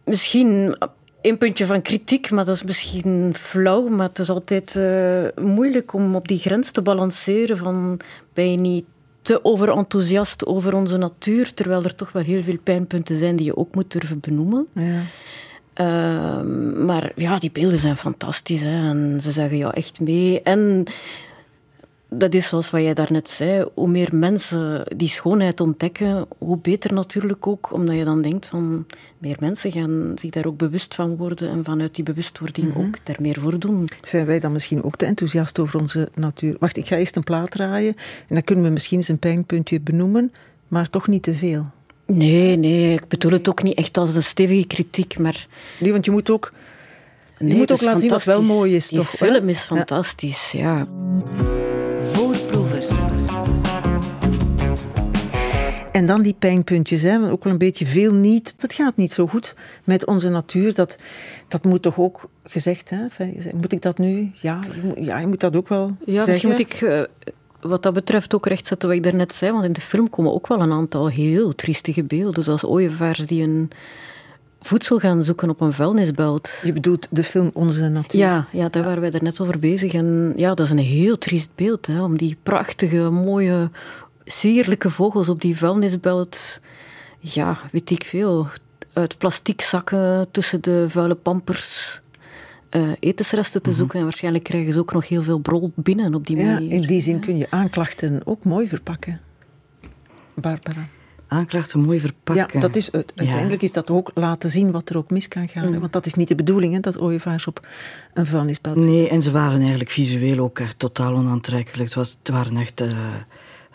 misschien 0.03 0.77
een 1.21 1.37
puntje 1.37 1.65
van 1.65 1.81
kritiek, 1.81 2.31
maar 2.31 2.45
dat 2.45 2.55
is 2.55 2.63
misschien 2.63 3.35
flauw. 3.35 3.87
Maar 3.87 4.07
het 4.07 4.19
is 4.19 4.29
altijd 4.29 4.75
uh, 4.75 5.43
moeilijk 5.45 5.93
om 5.93 6.15
op 6.15 6.27
die 6.27 6.39
grens 6.39 6.71
te 6.71 6.81
balanceren 6.81 7.57
van 7.57 7.99
ben 8.33 8.51
je 8.51 8.57
niet 8.57 8.85
te 9.29 9.45
overenthousiast 9.45 10.45
over 10.45 10.73
onze 10.73 10.97
natuur, 10.97 11.53
terwijl 11.53 11.83
er 11.83 11.95
toch 11.95 12.11
wel 12.11 12.23
heel 12.23 12.43
veel 12.43 12.57
pijnpunten 12.63 13.19
zijn 13.19 13.35
die 13.35 13.45
je 13.45 13.57
ook 13.57 13.75
moet 13.75 13.91
durven 13.91 14.19
benoemen. 14.19 14.67
Ja. 14.73 15.01
Uh, 15.75 16.41
maar 16.85 17.11
ja, 17.15 17.39
die 17.39 17.51
beelden 17.51 17.79
zijn 17.79 17.97
fantastisch 17.97 18.61
hè, 18.61 18.89
en 18.89 19.19
ze 19.21 19.31
zeggen 19.31 19.57
jou 19.57 19.73
echt 19.73 19.99
mee. 19.99 20.41
En 20.41 20.85
dat 22.10 22.34
is 22.34 22.48
zoals 22.48 22.69
wat 22.69 22.82
jij 22.82 22.93
daarnet 22.93 23.30
zei, 23.30 23.65
hoe 23.74 23.88
meer 23.88 24.10
mensen 24.12 24.84
die 24.95 25.08
schoonheid 25.08 25.62
ontdekken, 25.62 26.26
hoe 26.38 26.58
beter 26.58 26.93
natuurlijk 26.93 27.48
ook, 27.48 27.74
omdat 27.74 27.95
je 27.95 28.04
dan 28.04 28.22
denkt 28.22 28.45
van 28.45 28.86
meer 29.17 29.38
mensen 29.39 29.72
gaan 29.72 30.12
zich 30.15 30.30
daar 30.30 30.45
ook 30.45 30.58
bewust 30.58 30.95
van 30.95 31.15
worden 31.15 31.50
en 31.50 31.63
vanuit 31.63 31.95
die 31.95 32.04
bewustwording 32.04 32.67
mm 32.67 32.74
-hmm. 32.74 32.86
ook 32.86 32.95
daar 33.04 33.17
meer 33.19 33.39
voor 33.39 33.60
doen. 33.60 33.88
Zijn 34.02 34.26
wij 34.26 34.39
dan 34.39 34.52
misschien 34.52 34.84
ook 34.84 34.95
te 34.95 35.06
enthousiast 35.06 35.60
over 35.60 35.80
onze 35.80 36.10
natuur? 36.15 36.56
Wacht, 36.60 36.78
ik 36.78 36.88
ga 36.88 36.95
eerst 36.95 37.15
een 37.15 37.24
plaat 37.24 37.52
draaien 37.52 37.95
en 38.28 38.36
dan 38.36 38.43
kunnen 38.43 38.65
we 38.65 38.72
misschien 38.72 38.98
eens 38.98 39.08
een 39.08 39.19
pijnpuntje 39.19 39.82
benoemen, 39.82 40.32
maar 40.67 40.89
toch 40.89 41.08
niet 41.08 41.24
te 41.24 41.34
veel. 41.34 41.65
Nee, 42.06 42.58
nee, 42.58 42.93
ik 42.93 43.08
bedoel 43.08 43.32
het 43.32 43.50
ook 43.50 43.63
niet 43.63 43.78
echt 43.78 43.98
als 43.98 44.15
een 44.15 44.24
stevige 44.24 44.67
kritiek, 44.67 45.17
maar... 45.17 45.48
Nee, 45.80 45.91
want 45.91 46.06
je 46.06 46.12
moet 46.12 46.30
ook, 46.30 46.54
je 47.38 47.56
moet 47.56 47.72
ook 47.72 47.82
laten 47.82 48.00
zien 48.00 48.10
wat 48.10 48.24
wel 48.24 48.41
mooi 48.41 48.76
is, 48.76 48.88
Die 48.88 48.98
toch? 48.98 49.10
film 49.10 49.43
hè? 49.43 49.50
is 49.50 49.60
fantastisch, 49.60 50.52
ja. 50.52 50.78
ja. 50.78 51.59
En 55.99 56.05
dan 56.05 56.21
die 56.21 56.35
pijnpuntjes, 56.39 57.01
hè, 57.01 57.31
ook 57.31 57.43
wel 57.43 57.53
een 57.53 57.59
beetje 57.59 57.85
veel 57.85 58.13
niet. 58.13 58.53
Dat 58.57 58.73
gaat 58.73 58.95
niet 58.95 59.13
zo 59.13 59.27
goed 59.27 59.55
met 59.83 60.05
onze 60.05 60.29
natuur. 60.29 60.73
Dat, 60.73 60.97
dat 61.47 61.63
moet 61.63 61.81
toch 61.81 61.99
ook 61.99 62.29
gezegd, 62.43 62.89
hè? 62.89 63.05
Moet 63.53 63.73
ik 63.73 63.81
dat 63.81 63.97
nu? 63.97 64.31
Ja, 64.33 64.59
je 64.75 64.81
moet, 64.83 64.97
ja, 65.05 65.19
je 65.19 65.27
moet 65.27 65.39
dat 65.39 65.55
ook 65.55 65.67
wel 65.67 65.95
ja, 66.05 66.23
zeggen. 66.23 66.49
moet 66.49 66.59
ik 66.59 66.81
uh, 66.81 67.01
wat 67.62 67.83
dat 67.83 67.93
betreft 67.93 68.35
ook 68.35 68.47
rechtzetten 68.47 68.88
wat 68.88 68.97
ik 68.97 69.03
daarnet 69.03 69.33
zei. 69.33 69.51
Want 69.51 69.63
in 69.63 69.73
de 69.73 69.81
film 69.81 70.09
komen 70.09 70.33
ook 70.33 70.47
wel 70.47 70.62
een 70.62 70.71
aantal 70.71 71.09
heel 71.09 71.55
triestige 71.55 72.03
beelden. 72.03 72.43
Zoals 72.43 72.65
ooievaars 72.65 73.25
die 73.25 73.43
een 73.43 73.71
voedsel 74.62 74.99
gaan 74.99 75.23
zoeken 75.23 75.49
op 75.49 75.62
een 75.62 75.73
vuilnisbelt. 75.73 76.59
Je 76.63 76.73
bedoelt 76.73 77.07
de 77.09 77.23
film 77.23 77.49
Onze 77.53 77.89
Natuur? 77.89 78.19
Ja, 78.19 78.47
ja 78.51 78.69
daar 78.69 78.83
waren 78.83 79.01
wij 79.01 79.12
er 79.12 79.23
net 79.23 79.39
over 79.39 79.59
bezig. 79.59 79.93
En 79.93 80.33
ja, 80.35 80.53
dat 80.53 80.65
is 80.65 80.71
een 80.71 80.77
heel 80.77 81.17
triest 81.17 81.49
beeld, 81.55 81.88
hè, 81.88 82.03
om 82.03 82.17
die 82.17 82.38
prachtige, 82.43 83.09
mooie 83.09 83.69
sierlijke 84.31 84.91
vogels 84.91 85.29
op 85.29 85.41
die 85.41 85.57
vuilnisbelt. 85.57 86.61
Ja, 87.19 87.59
weet 87.71 87.89
ik 87.89 88.03
veel. 88.03 88.47
Uit 88.93 89.17
plastic 89.17 89.61
zakken 89.61 90.27
tussen 90.31 90.61
de 90.61 90.85
vuile 90.89 91.15
pampers 91.15 92.01
uh, 92.71 92.91
etensresten 92.99 93.61
te 93.61 93.71
zoeken. 93.71 93.97
En 93.97 94.03
waarschijnlijk 94.03 94.43
krijgen 94.43 94.73
ze 94.73 94.79
ook 94.79 94.93
nog 94.93 95.07
heel 95.07 95.23
veel 95.23 95.39
brol 95.39 95.71
binnen 95.75 96.15
op 96.15 96.27
die 96.27 96.35
manier. 96.35 96.61
Ja, 96.61 96.75
in 96.75 96.81
die 96.81 97.01
zin 97.01 97.19
kun 97.19 97.37
je 97.37 97.47
aanklachten 97.49 98.21
ook 98.25 98.43
mooi 98.43 98.67
verpakken. 98.67 99.21
Barbara. 100.35 100.87
Aanklachten 101.27 101.79
mooi 101.79 101.99
verpakken. 101.99 102.47
Ja, 102.53 102.59
dat 102.59 102.75
is, 102.75 102.91
uiteindelijk 102.91 103.61
is 103.61 103.71
dat 103.71 103.89
ook 103.89 104.11
laten 104.13 104.49
zien 104.49 104.71
wat 104.71 104.89
er 104.89 104.97
ook 104.97 105.09
mis 105.09 105.27
kan 105.27 105.49
gaan. 105.49 105.71
Mm. 105.71 105.79
Want 105.79 105.93
dat 105.93 106.05
is 106.05 106.13
niet 106.13 106.27
de 106.27 106.35
bedoeling, 106.35 106.73
hè, 106.73 106.79
dat 106.79 106.99
ooievaars 106.99 107.47
op 107.47 107.67
een 108.13 108.25
vuilnisbelt 108.25 108.81
zitten. 108.81 108.97
Nee, 108.97 109.09
en 109.09 109.21
ze 109.21 109.31
waren 109.31 109.59
eigenlijk 109.59 109.89
visueel 109.89 110.39
ook 110.39 110.59
echt 110.59 110.79
totaal 110.79 111.13
onaantrekkelijk. 111.13 111.83
Het, 111.83 111.93
was, 111.93 112.17
het 112.19 112.29
waren 112.29 112.57
echt 112.57 112.81
uh, 112.81 112.91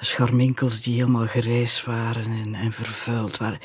scharminkels 0.05 0.83
die 0.83 0.95
helemaal 0.95 1.27
gereisd 1.27 1.85
waren 1.85 2.25
en, 2.25 2.55
en 2.55 2.73
vervuild 2.73 3.37
waren. 3.37 3.59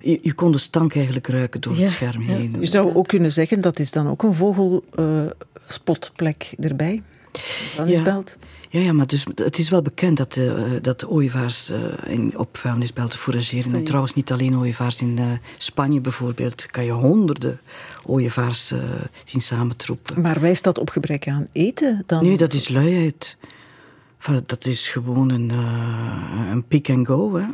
Je, 0.00 0.18
je, 0.22 0.32
kon 0.32 0.52
de 0.52 0.58
stank 0.58 0.94
eigenlijk 0.94 1.26
ruiken 1.26 1.60
door 1.60 1.74
Ja, 1.74 1.80
het 1.80 1.90
scherm 1.90 2.22
ja. 2.22 2.36
heen. 2.36 2.56
Je 2.60 2.66
zou 2.66 2.94
ook 2.94 3.06
kunnen 3.06 3.32
zeggen, 3.32 3.60
dat 3.60 3.78
is 3.78 3.90
dan 3.90 4.08
ook 4.08 4.22
een 4.22 4.34
vogelspotplek 4.34 6.54
erbij. 6.60 7.02
Vuilnisbelt. 7.32 8.36
Ja, 8.70 8.80
ja, 8.80 8.92
maar 8.92 9.06
dus, 9.06 9.26
het 9.34 9.58
is 9.58 9.70
wel 9.70 9.82
bekend 9.82 10.16
dat, 10.16 10.36
uh, 10.36 10.62
dat 10.82 11.06
ooievaars 11.06 11.70
uh, 11.70 11.78
in, 12.06 12.38
op 12.38 12.56
vuilnisbelten 12.56 13.18
fourageren. 13.18 13.74
En 13.74 13.84
trouwens 13.84 14.14
niet 14.14 14.32
alleen 14.32 14.58
ooievaars. 14.58 15.00
In 15.00 15.16
uh, 15.18 15.24
Spanje 15.58 16.00
bijvoorbeeld 16.00 16.66
kan 16.66 16.84
je 16.84 16.92
honderden 16.92 17.60
ooievaars 18.06 18.72
zien 19.24 19.40
samentroepen. 19.40 20.20
Maar 20.20 20.40
wijst 20.40 20.64
dat 20.64 20.78
op 20.78 20.90
gebrek 20.90 21.28
aan 21.28 21.46
eten 21.52 22.02
dan? 22.06 22.22
Nee, 22.22 22.36
dat 22.36 22.52
is 22.52 22.68
luiheid. 22.68 23.36
Dat 24.46 24.66
is 24.66 24.88
gewoon 24.88 25.30
een, 25.30 25.50
een 26.50 26.64
pick 26.64 26.90
and 26.90 27.06
go, 27.06 27.34
hè. 27.34 27.46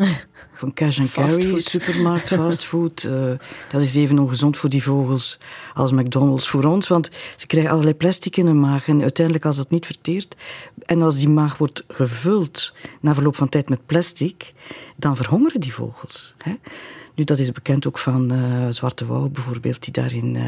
Van 0.52 0.72
cash 0.72 0.98
and 0.98 1.12
carry, 1.12 1.30
Fastfood. 1.30 1.62
supermarkt, 1.62 2.28
fastfood. 2.34 3.02
Uh, 3.02 3.32
dat 3.70 3.82
is 3.82 3.94
even 3.94 4.18
ongezond 4.18 4.56
voor 4.56 4.68
die 4.68 4.82
vogels 4.82 5.38
als 5.74 5.92
McDonald's 5.92 6.48
voor 6.48 6.64
ons. 6.64 6.88
Want 6.88 7.10
ze 7.36 7.46
krijgen 7.46 7.70
allerlei 7.70 7.94
plastic 7.94 8.36
in 8.36 8.46
hun 8.46 8.60
maag. 8.60 8.88
En 8.88 9.02
uiteindelijk 9.02 9.44
als 9.44 9.56
dat 9.56 9.70
niet 9.70 9.86
verteert... 9.86 10.36
En 10.86 11.02
als 11.02 11.18
die 11.18 11.28
maag 11.28 11.58
wordt 11.58 11.84
gevuld 11.88 12.74
na 13.00 13.14
verloop 13.14 13.36
van 13.36 13.48
tijd 13.48 13.68
met 13.68 13.86
plastic... 13.86 14.52
dan 14.96 15.16
verhongeren 15.16 15.60
die 15.60 15.72
vogels. 15.72 16.34
Hè? 16.38 16.54
Nu, 17.14 17.24
dat 17.24 17.38
is 17.38 17.52
bekend 17.52 17.86
ook 17.86 17.98
van 17.98 18.32
uh, 18.32 18.66
Zwarte 18.70 19.06
Wouw 19.06 19.28
bijvoorbeeld... 19.28 19.82
die 19.82 19.92
daarin... 19.92 20.34
Uh, 20.34 20.44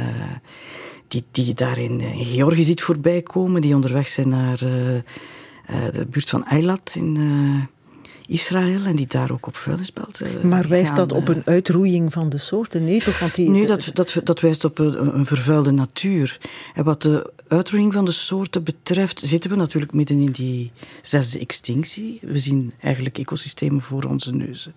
die, 1.09 1.25
die 1.31 1.47
je 1.47 1.55
daar 1.55 1.79
in, 1.79 2.01
in 2.01 2.25
Georgië 2.25 2.65
ziet 2.65 2.83
voorbij 2.83 3.23
komen... 3.23 3.61
die 3.61 3.75
onderweg 3.75 4.09
zijn 4.09 4.29
naar 4.29 4.61
de 5.67 6.07
buurt 6.11 6.31
van 6.31 6.47
Eilat 6.47 6.95
in... 6.97 7.69
Israël 8.27 8.85
en 8.85 8.97
die 8.97 9.07
daar 9.07 9.33
ook 9.33 9.47
op 9.47 9.57
vuilnisbelten. 9.57 10.49
Maar 10.49 10.69
wijst 10.69 10.89
gaan, 10.89 10.97
dat 10.97 11.13
op 11.13 11.29
een 11.29 11.43
uitroeiing 11.45 12.13
van 12.13 12.29
de 12.29 12.39
soorten? 12.39 12.85
Nee, 12.85 13.03
toch? 13.03 13.19
Want 13.19 13.35
die, 13.35 13.51
Nee, 13.51 13.67
dat, 13.67 13.91
dat, 13.93 14.21
dat 14.25 14.41
wijst 14.41 14.65
op 14.65 14.79
een, 14.79 15.17
een 15.17 15.27
vervuilde 15.27 15.71
natuur. 15.71 16.41
En 16.75 16.85
wat 16.85 17.03
de 17.03 17.33
uitroeiing 17.49 17.93
van 17.93 18.05
de 18.05 18.13
soorten 18.13 18.63
betreft, 18.65 19.21
zitten 19.21 19.51
we 19.51 19.57
natuurlijk 19.57 19.93
midden 19.93 20.19
in 20.19 20.33
die 20.33 20.73
zesde 21.03 21.39
extinctie. 21.39 22.19
We 22.23 22.39
zien 22.39 22.73
eigenlijk 22.81 23.19
ecosystemen 23.19 23.81
voor 23.81 24.05
onze 24.05 24.35
neuzen 24.35 24.75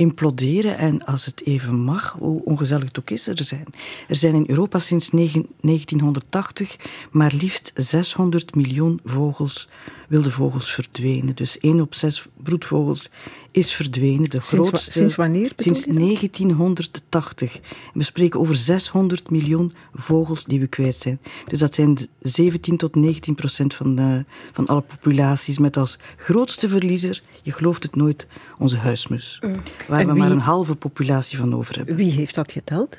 imploderen. 0.00 0.78
En 0.78 1.04
als 1.04 1.24
het 1.24 1.42
even 1.44 1.74
mag, 1.74 2.16
hoe 2.18 2.44
ongezellig 2.44 2.84
het 2.84 2.98
ook 2.98 3.10
is, 3.10 3.26
er 3.26 3.44
zijn. 3.44 3.66
Er 4.08 4.16
zijn 4.16 4.34
in 4.34 4.44
Europa 4.48 4.78
sinds 4.78 5.10
1980 5.10 6.76
maar 7.10 7.32
liefst 7.34 7.72
600 7.74 8.54
miljoen 8.54 9.00
vogels, 9.04 9.68
wilde 10.08 10.30
vogels 10.30 10.74
verdwenen. 10.74 11.36
Dus 11.36 11.58
1 11.58 11.80
op 11.80 11.94
6 11.94 12.26
broedvogels 12.36 13.10
is 13.50 13.72
verdwenen. 13.72 14.30
De 14.30 14.40
sinds, 14.40 14.68
grootste, 14.68 14.90
sinds 14.92 15.14
wanneer? 15.14 15.52
Sinds 15.56 15.84
1980. 15.84 17.60
We 17.94 18.02
spreken 18.02 18.40
over 18.40 18.54
600 18.54 19.30
miljoen 19.30 19.72
vogels 19.94 20.44
die 20.44 20.60
we 20.60 20.66
kwijt 20.66 20.96
zijn. 20.96 21.20
Dus 21.46 21.58
dat 21.58 21.74
zijn 21.74 21.98
17 22.20 22.76
tot 22.76 22.94
19 22.94 23.34
procent 23.34 23.74
van, 23.74 23.94
de, 23.94 24.24
van 24.52 24.66
alle 24.66 24.80
populaties. 24.80 25.58
Met 25.58 25.76
als 25.76 25.98
grootste 26.16 26.68
verliezer, 26.68 27.22
je 27.42 27.52
gelooft 27.52 27.82
het 27.82 27.96
nooit, 27.96 28.26
onze 28.58 28.76
huismus. 28.76 29.38
Mm. 29.40 29.62
Waar 29.90 30.00
En 30.00 30.06
we 30.06 30.12
wie- 30.12 30.22
maar 30.22 30.30
een 30.30 30.38
halve 30.38 30.74
populatie 30.74 31.38
van 31.38 31.54
over 31.54 31.76
hebben. 31.76 31.96
Wie 31.96 32.12
heeft 32.12 32.34
dat 32.34 32.52
geteld? 32.52 32.98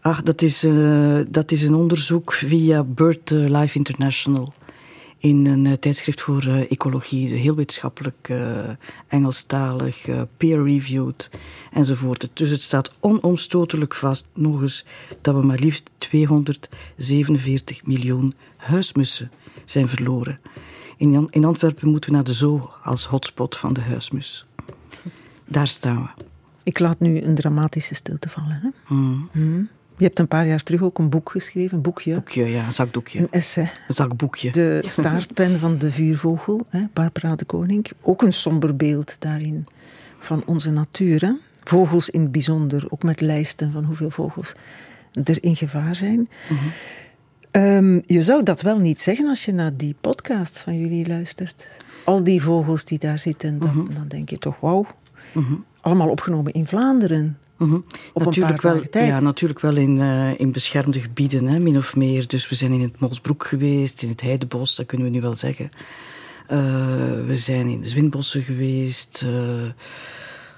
Ach, 0.00 0.22
dat 0.22 0.42
is, 0.42 0.64
uh, 0.64 1.18
dat 1.28 1.52
is 1.52 1.62
een 1.62 1.74
onderzoek 1.74 2.32
via 2.32 2.84
BirdLife 2.84 3.76
International. 3.78 4.52
In 5.18 5.46
een 5.46 5.64
uh, 5.64 5.72
tijdschrift 5.72 6.20
voor 6.20 6.44
uh, 6.46 6.70
ecologie, 6.70 7.34
heel 7.34 7.54
wetenschappelijk, 7.54 8.32
Engelstalig, 9.08 10.06
peer-reviewed 10.36 11.30
enzovoort. 11.72 12.28
Dus 12.32 12.50
het 12.50 12.62
staat 12.62 12.92
onomstotelijk 13.00 13.94
vast, 13.94 14.28
nog 14.34 14.60
eens, 14.60 14.84
dat 15.20 15.34
we 15.34 15.42
maar 15.46 15.58
liefst 15.58 15.90
247 15.98 17.84
miljoen 17.86 18.34
huismussen 18.56 19.30
zijn 19.64 19.88
verloren. 19.88 20.40
In, 20.96 21.26
in 21.30 21.44
Antwerpen 21.44 21.88
moeten 21.90 22.10
we 22.10 22.16
naar 22.16 22.24
de 22.24 22.32
zoo 22.32 22.70
als 22.82 23.06
hotspot 23.06 23.56
van 23.56 23.72
de 23.72 23.80
huismus. 23.80 24.46
Daar 25.46 25.66
staan 25.68 26.10
we. 26.16 26.24
Ik 26.62 26.78
laat 26.78 27.00
nu 27.00 27.20
een 27.22 27.34
dramatische 27.34 27.94
stilte 27.94 28.28
vallen. 28.28 28.60
Hè? 28.62 28.94
Mm. 28.94 29.28
Hmm. 29.32 29.68
Je 29.96 30.04
hebt 30.04 30.18
een 30.18 30.28
paar 30.28 30.46
jaar 30.46 30.62
terug 30.62 30.82
ook 30.82 30.98
een 30.98 31.08
boek 31.10 31.30
geschreven, 31.30 31.76
een 31.76 31.82
boekje, 31.82 32.14
Boekje, 32.14 32.44
ja, 32.44 32.66
een 32.66 32.72
zakdoekje. 32.72 33.18
een 33.18 33.28
essay. 33.30 33.70
Een 33.88 33.94
zakboekje. 33.94 34.50
De 34.50 34.82
staartpen 34.86 35.58
van 35.58 35.78
de 35.78 35.90
vuurvogel, 35.92 36.66
hè, 36.68 36.84
Barbara 36.92 37.34
de 37.34 37.44
Koning. 37.44 37.86
Ook 38.00 38.22
een 38.22 38.32
somber 38.32 38.76
beeld 38.76 39.20
daarin 39.20 39.66
van 40.18 40.42
onze 40.46 40.70
natuur. 40.70 41.20
Hè? 41.20 41.32
Vogels 41.64 42.10
in 42.10 42.20
het 42.20 42.32
bijzonder, 42.32 42.84
ook 42.88 43.02
met 43.02 43.20
lijsten 43.20 43.72
van 43.72 43.84
hoeveel 43.84 44.10
vogels 44.10 44.54
er 45.24 45.42
in 45.42 45.56
gevaar 45.56 45.96
zijn. 45.96 46.28
Ehm, 47.50 48.00
je 48.06 48.22
zou 48.22 48.42
dat 48.42 48.60
wel 48.60 48.78
niet 48.78 49.00
zeggen 49.00 49.28
als 49.28 49.44
je 49.44 49.52
naar 49.52 49.76
die 49.76 49.94
podcast 50.00 50.58
van 50.58 50.78
jullie 50.78 51.06
luistert. 51.08 51.68
Al 52.04 52.22
die 52.24 52.42
vogels 52.42 52.84
die 52.84 52.98
daar 52.98 53.18
zitten, 53.18 53.58
dan, 53.58 53.90
dan 53.94 54.08
denk 54.08 54.30
je 54.30 54.38
toch, 54.38 54.60
wauw. 54.60 54.86
Allemaal 55.80 56.08
opgenomen 56.08 56.52
in 56.52 56.66
Vlaanderen. 56.66 57.38
Mhm. 57.56 57.74
Op 58.12 58.24
natuurlijk 58.24 58.64
een 58.64 58.70
paar 58.70 58.88
wel. 58.90 59.04
Ja, 59.04 59.20
natuurlijk 59.20 59.60
wel 59.60 59.76
in, 59.76 60.00
eh, 60.00 60.40
in 60.40 60.52
beschermde 60.52 61.00
gebieden, 61.00 61.46
hè, 61.46 61.58
min 61.58 61.76
of 61.76 61.96
meer. 61.96 62.26
Dus 62.28 62.48
we 62.48 62.54
zijn 62.54 62.72
in 62.72 62.80
het 62.80 63.00
Mosbroek 63.00 63.46
geweest, 63.46 64.02
in 64.02 64.08
het 64.08 64.20
Heidebos, 64.20 64.76
dat 64.76 64.86
kunnen 64.86 65.06
we 65.06 65.12
nu 65.12 65.20
wel 65.20 65.34
zeggen. 65.34 65.70
Eh, 66.46 66.58
we 67.26 67.36
zijn 67.36 67.66
in 67.66 67.80
de 67.80 67.88
Zwinbossen 67.88 68.42
geweest. 68.42 69.22
eh, 69.26 69.32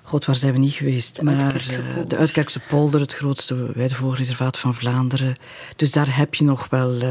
God, 0.03 0.25
waar 0.25 0.35
zijn 0.35 0.53
we 0.53 0.59
niet 0.59 0.73
geweest? 0.73 1.17
De 1.17 1.25
maar 1.25 1.43
Uitkerkse 1.43 1.83
polder. 1.83 2.09
de 2.09 2.17
Uitkerkse 2.17 2.61
polder, 2.61 3.01
het 3.01 3.15
grootste 3.15 3.73
weidevogelreservaat 3.75 4.59
van 4.59 4.75
Vlaanderen. 4.75 5.37
Dus 5.77 5.93
daar 5.93 6.17
heb 6.17 6.35
je 6.35 6.45
nog 6.45 6.69
wel 6.69 7.03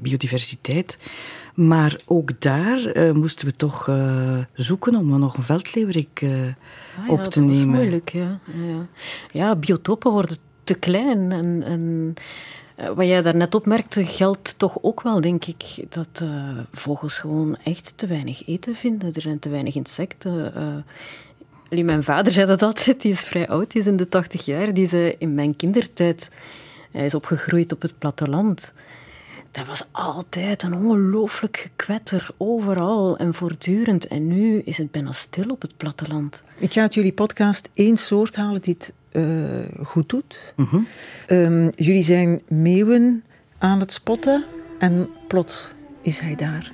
biodiversiteit. 0.00 0.98
Maar 1.54 2.00
ook 2.06 2.40
daar 2.40 2.84
eh, 2.84 3.12
moesten 3.12 3.46
we 3.46 3.52
toch 3.52 3.88
eh, 3.88 4.38
zoeken 4.52 4.94
om 4.96 5.18
nog 5.18 5.36
een 5.36 5.42
veldleeuwerik 5.42 6.20
eh, 6.22 6.30
Ah, 6.30 7.10
op 7.10 7.18
te 7.18 7.40
dat 7.40 7.48
was 7.48 7.56
nemen. 7.56 7.68
moeilijk, 7.74 8.08
ja. 8.08 8.38
ja. 8.54 8.86
Ja, 9.32 9.56
biotopen 9.56 10.10
worden 10.12 10.36
te 10.64 10.74
klein. 10.74 11.32
En, 11.32 11.62
en 11.66 12.14
wat 12.94 13.06
jij 13.06 13.22
daarnet 13.22 13.54
opmerkte, 13.54 14.06
geldt 14.06 14.58
toch 14.58 14.78
ook 14.82 15.02
wel, 15.02 15.20
denk 15.20 15.44
ik, 15.44 15.84
dat 15.88 16.22
vogels 16.72 17.18
gewoon 17.18 17.56
echt 17.64 17.92
te 17.96 18.06
weinig 18.06 18.46
eten 18.46 18.74
vinden. 18.74 19.14
Er 19.14 19.20
zijn 19.20 19.38
te 19.38 19.48
weinig 19.48 19.74
insecten. 19.74 20.52
Allee, 21.70 21.84
mijn 21.84 22.02
vader 22.02 22.32
zei 22.32 22.46
dat 22.46 22.62
altijd, 22.62 23.00
die 23.00 23.12
is 23.12 23.20
vrij 23.20 23.48
oud, 23.48 23.70
die 23.70 23.80
is 23.80 23.86
in 23.86 23.96
de 23.96 24.08
tachtig 24.08 24.44
jaar. 24.44 24.74
Die 24.74 24.86
zei, 24.86 25.14
in 25.18 25.34
mijn 25.34 25.56
kindertijd, 25.56 26.30
hij 26.90 27.06
is 27.06 27.14
opgegroeid 27.14 27.72
op 27.72 27.82
het 27.82 27.98
platteland. 27.98 28.72
Dat 29.54 29.66
was 29.66 29.84
altijd 29.90 30.62
een 30.62 30.74
ongelooflijk 30.74 31.56
gekwetter, 31.56 32.30
overal 32.36 33.16
en 33.16 33.34
voortdurend. 33.34 34.06
En 34.06 34.26
nu 34.26 34.58
is 34.58 34.78
het 34.78 34.90
bijna 34.90 35.12
stil 35.12 35.50
op 35.50 35.62
het 35.62 35.76
platteland. 35.76 36.42
Ik 36.58 36.72
ga 36.72 36.80
uit 36.80 36.94
jullie 36.94 37.12
podcast 37.12 37.68
één 37.74 37.96
soort 37.96 38.36
halen 38.36 38.62
die 38.62 38.74
het 38.74 38.92
eh, 39.10 39.86
goed 39.86 40.08
doet. 40.08 40.38
Mhm. 40.56 40.80
Ehm, 41.26 41.68
jullie 41.68 42.04
zijn 42.04 42.42
meeuwen 42.48 43.24
aan 43.58 43.80
het 43.80 43.92
spotten 43.92 44.44
en 44.78 45.08
plots 45.28 45.72
is 46.02 46.18
hij 46.18 46.34
daar. 46.34 46.72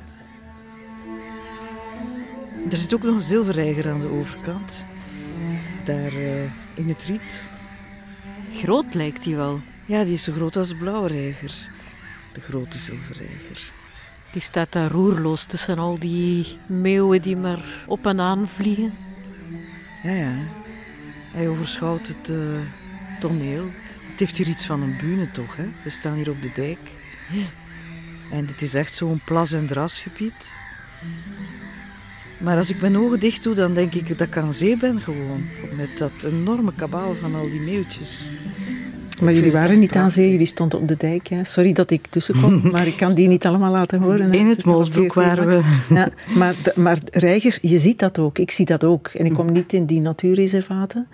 Er 2.71 2.77
zit 2.77 2.95
ook 2.95 3.03
nog 3.03 3.15
een 3.15 3.23
zilverreiger 3.23 3.91
aan 3.91 4.01
de 4.01 4.09
overkant. 4.09 4.85
Daar 5.85 6.13
eh, 6.13 6.43
in 6.75 6.89
het 6.89 7.03
riet. 7.03 7.45
Groot 8.51 8.95
lijkt 8.95 9.25
hij 9.25 9.37
wel. 9.37 9.61
Ja, 9.87 10.05
die 10.05 10.13
is 10.13 10.25
zo 10.25 10.33
groot 10.33 10.57
als 10.57 10.69
de 10.69 10.77
blauwe 10.77 11.09
reiger. 11.09 11.79
De 12.33 12.41
grote 12.41 12.79
zilverreiger. 12.79 13.73
Die 14.33 14.43
staat 14.43 14.73
daar 14.73 14.91
roerloos 14.91 15.45
tussen 15.45 15.79
al 15.79 15.99
die 15.99 16.59
meeuwen 16.67 17.23
die 17.23 17.37
maar 17.37 17.65
op 17.87 18.07
en 18.07 18.21
aan 18.21 18.49
vliegen. 18.49 18.93
Ja, 20.03 20.13
ja. 20.13 20.33
Hij 21.33 21.49
overschouwt 21.49 22.09
het 22.09 22.29
eh, 22.29 22.37
toneel. 23.21 23.65
Het 24.11 24.19
heeft 24.19 24.37
hier 24.37 24.49
iets 24.49 24.67
van 24.67 24.83
een 24.83 24.97
bühne 24.97 25.31
toch, 25.31 25.57
hè? 25.57 25.69
We 25.85 25.91
staan 25.91 26.15
hier 26.15 26.31
op 26.31 26.43
de 26.43 26.51
dijk. 26.55 26.79
En 28.31 28.47
het 28.47 28.63
is 28.63 28.75
echt 28.75 28.95
zo'n 28.95 29.21
plas- 29.25 29.53
en 29.53 29.67
drasgebied. 29.67 30.53
Maar 32.39 32.57
als 32.57 32.71
ik 32.71 32.81
mijn 32.81 32.99
ogen 32.99 33.21
dicht 33.21 33.43
doe, 33.43 33.55
dan 33.55 33.75
denk 33.75 33.95
ik 33.95 34.09
dat 34.19 34.29
ik 34.29 34.37
aan 34.37 34.55
zee 34.55 34.77
ben 34.77 35.01
gewoon. 35.01 35.49
Met 35.77 35.99
dat 35.99 36.13
enorme 36.25 36.75
kabaal 36.75 37.15
van 37.15 37.35
al 37.35 37.51
die 37.51 37.61
meeuwtjes. 37.61 38.25
Maar 39.21 39.33
jullie 39.33 39.53
waren 39.53 39.79
niet 39.79 39.95
aan 39.95 40.11
zee, 40.11 40.31
jullie 40.31 40.47
stonden 40.47 40.79
op 40.79 40.89
de 40.89 40.97
dijk. 40.97 41.29
Hè. 41.29 41.45
Sorry 41.45 41.73
dat 41.73 41.91
ik 41.91 42.07
tussenkom, 42.07 42.61
maar 42.73 42.87
ik 42.87 42.97
kan 42.97 43.15
die 43.15 43.29
niet 43.29 43.47
allemaal 43.47 43.73
laten 43.73 44.01
horen. 44.01 44.31
Hè. 44.31 44.37
In 44.37 44.47
het 44.47 44.65
Molsbroek 44.65 45.13
14 45.13 45.35
waren 45.35 45.49
we. 45.49 45.95
Ja, 45.95 46.09
maar, 46.35 46.55
maar 46.75 46.99
reigers, 47.11 47.59
je 47.63 47.79
ziet 47.79 47.99
dat 47.99 48.19
ook. 48.19 48.39
Ik 48.39 48.51
zie 48.51 48.65
dat 48.65 48.85
ook. 48.85 49.07
En 49.09 49.25
ik 49.25 49.35
kom 49.35 49.53
niet 49.53 49.73
in 49.73 49.85
die 49.85 50.01
natuurreservaten. 50.01 51.09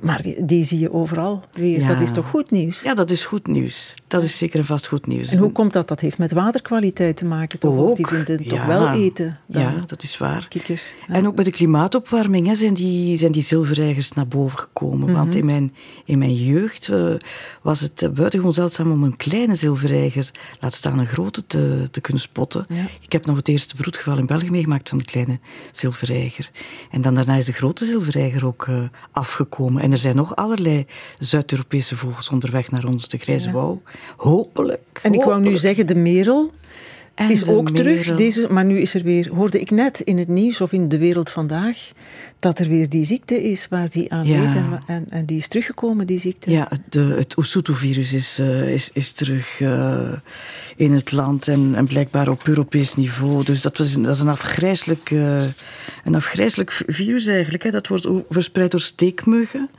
Maar 0.00 0.22
die, 0.22 0.44
die 0.44 0.64
zie 0.64 0.78
je 0.78 0.92
overal 0.92 1.42
weer. 1.52 1.80
Ja. 1.80 1.86
Dat 1.86 2.00
is 2.00 2.10
toch 2.10 2.28
goed 2.28 2.50
nieuws? 2.50 2.82
Ja, 2.82 2.94
dat 2.94 3.10
is 3.10 3.24
goed 3.24 3.46
nieuws. 3.46 3.94
Dat 4.06 4.22
is 4.22 4.38
zeker 4.38 4.58
en 4.58 4.64
vast 4.64 4.86
goed 4.86 5.06
nieuws. 5.06 5.32
En 5.32 5.38
hoe 5.38 5.52
komt 5.52 5.72
dat? 5.72 5.88
Dat 5.88 6.00
heeft 6.00 6.18
met 6.18 6.32
waterkwaliteit 6.32 7.16
te 7.16 7.24
maken. 7.24 7.58
Toch? 7.58 7.78
ook? 7.78 7.96
Die 7.96 8.06
vinden 8.06 8.48
toch 8.48 8.66
wel 8.66 8.88
eten 8.88 9.38
dan 9.46 9.62
Ja, 9.62 9.74
dat 9.86 10.02
is 10.02 10.18
waar. 10.18 10.46
kikkers. 10.48 10.94
Ja. 11.08 11.14
En 11.14 11.26
ook 11.26 11.36
met 11.36 11.44
de 11.44 11.50
klimaatopwarming 11.50 12.46
hè, 12.46 12.54
zijn, 12.54 12.74
die, 12.74 13.16
zijn 13.16 13.32
die 13.32 13.42
zilverreigers 13.42 14.12
naar 14.12 14.28
boven 14.28 14.58
gekomen. 14.58 15.08
Mhm. 15.08 15.18
Want 15.18 15.34
in 15.34 15.44
mijn, 15.44 15.74
in 16.04 16.18
mijn 16.18 16.34
jeugd 16.34 16.88
eh, 16.88 17.14
was 17.62 17.80
het 17.80 18.02
eh, 18.02 18.08
buitengewoon 18.08 18.52
zeldzaam 18.54 18.92
om 18.92 19.02
een 19.02 19.16
kleine 19.16 19.54
zilverreiger, 19.54 20.30
laat 20.60 20.72
staan 20.72 20.98
een 20.98 21.06
grote, 21.06 21.46
te, 21.46 21.88
te 21.90 22.00
kunnen 22.00 22.22
spotten. 22.22 22.66
Ja. 22.68 22.84
Ik 23.00 23.12
heb 23.12 23.26
nog 23.26 23.36
het 23.36 23.48
eerste 23.48 23.76
broedgeval 23.76 24.18
in 24.18 24.26
België 24.26 24.50
meegemaakt 24.50 24.88
van 24.88 24.98
de 24.98 25.04
kleine 25.04 25.38
zilverreiger. 25.72 26.50
En 26.90 27.00
dan 27.02 27.14
daarna 27.14 27.34
is 27.36 27.46
de 27.46 27.52
grote 27.52 27.84
zilverreiger 27.84 28.46
ook 28.46 28.66
eh, 28.68 28.82
afgekomen. 29.12 29.82
En 29.82 29.92
er 29.92 29.98
zijn 29.98 30.16
nog 30.16 30.36
allerlei 30.36 30.86
Zuid-Europese 31.18 31.96
vogels 31.96 32.28
onderweg 32.30 32.70
naar 32.70 32.84
ons, 32.84 33.08
de 33.08 33.18
grijze 33.18 33.46
Ja. 33.46 33.52
wouw. 33.52 33.82
Hopelijk. 34.16 34.98
En 35.02 35.12
ik 35.14 35.22
wou 35.22 35.40
nu 35.40 35.56
zeggen, 35.56 35.86
de 35.86 35.94
merel 35.94 36.50
En 37.14 37.30
is 37.30 37.46
ook 37.46 37.70
terug. 37.70 38.14
Deze, 38.14 38.46
maar 38.50 38.64
nu 38.64 38.78
is 38.80 38.94
er 38.94 39.02
weer, 39.02 39.28
hoorde 39.34 39.60
ik 39.60 39.70
net 39.70 40.00
in 40.00 40.18
het 40.18 40.28
nieuws 40.28 40.60
of 40.60 40.72
in 40.72 40.88
de 40.88 40.98
wereld 40.98 41.30
vandaag, 41.30 41.92
dat 42.38 42.58
er 42.58 42.68
weer 42.68 42.88
die 42.88 43.04
ziekte 43.04 43.42
is 43.42 43.68
waar 43.68 43.90
die 43.90 44.12
aan 44.12 44.26
Ja. 44.26 44.54
En, 44.56 44.82
en, 44.86 45.06
en 45.08 45.26
die 45.26 45.36
is 45.36 45.48
teruggekomen, 45.48 46.06
die 46.06 46.18
ziekte. 46.18 46.50
Ja, 46.50 46.70
de, 46.88 47.00
het 47.00 47.36
Oesutu-virus 47.36 48.12
is, 48.12 48.38
eh, 48.38 48.72
is, 48.72 48.90
is 48.92 49.12
terug 49.12 49.60
eh, 49.60 50.12
in 50.76 50.92
het 50.92 51.12
land 51.12 51.48
en, 51.48 51.74
en 51.74 51.86
blijkbaar 51.86 52.28
op 52.28 52.48
Europees 52.48 52.94
niveau. 52.94 53.44
Dus 53.44 53.60
dat, 53.60 53.78
was 53.78 53.94
dat 53.94 54.14
is 54.14 54.20
een 54.20 54.28
afgrijselijk, 54.28 55.10
eh, 55.10 55.42
een 56.04 56.14
afgrijselijk 56.14 56.72
v- 56.72 56.82
virus 56.86 57.26
eigenlijk. 57.26 57.62
Hè. 57.62 57.70
Dat 57.70 57.86
wordt 57.86 58.08
verspreid 58.28 58.70
door 58.70 58.80
steekmuggen, 58.80 59.70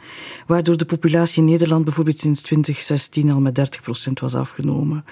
waardoor 0.48 0.78
de 0.78 0.86
populatie 0.86 1.43
in 1.43 1.50
Nederland 1.50 1.84
bijvoorbeeld 1.84 2.19
sinds 2.19 2.41
2016 2.41 3.32
al 3.32 3.39
met 3.39 3.56
30% 3.56 4.19
was 4.19 4.36
afgenomen. 4.36 5.06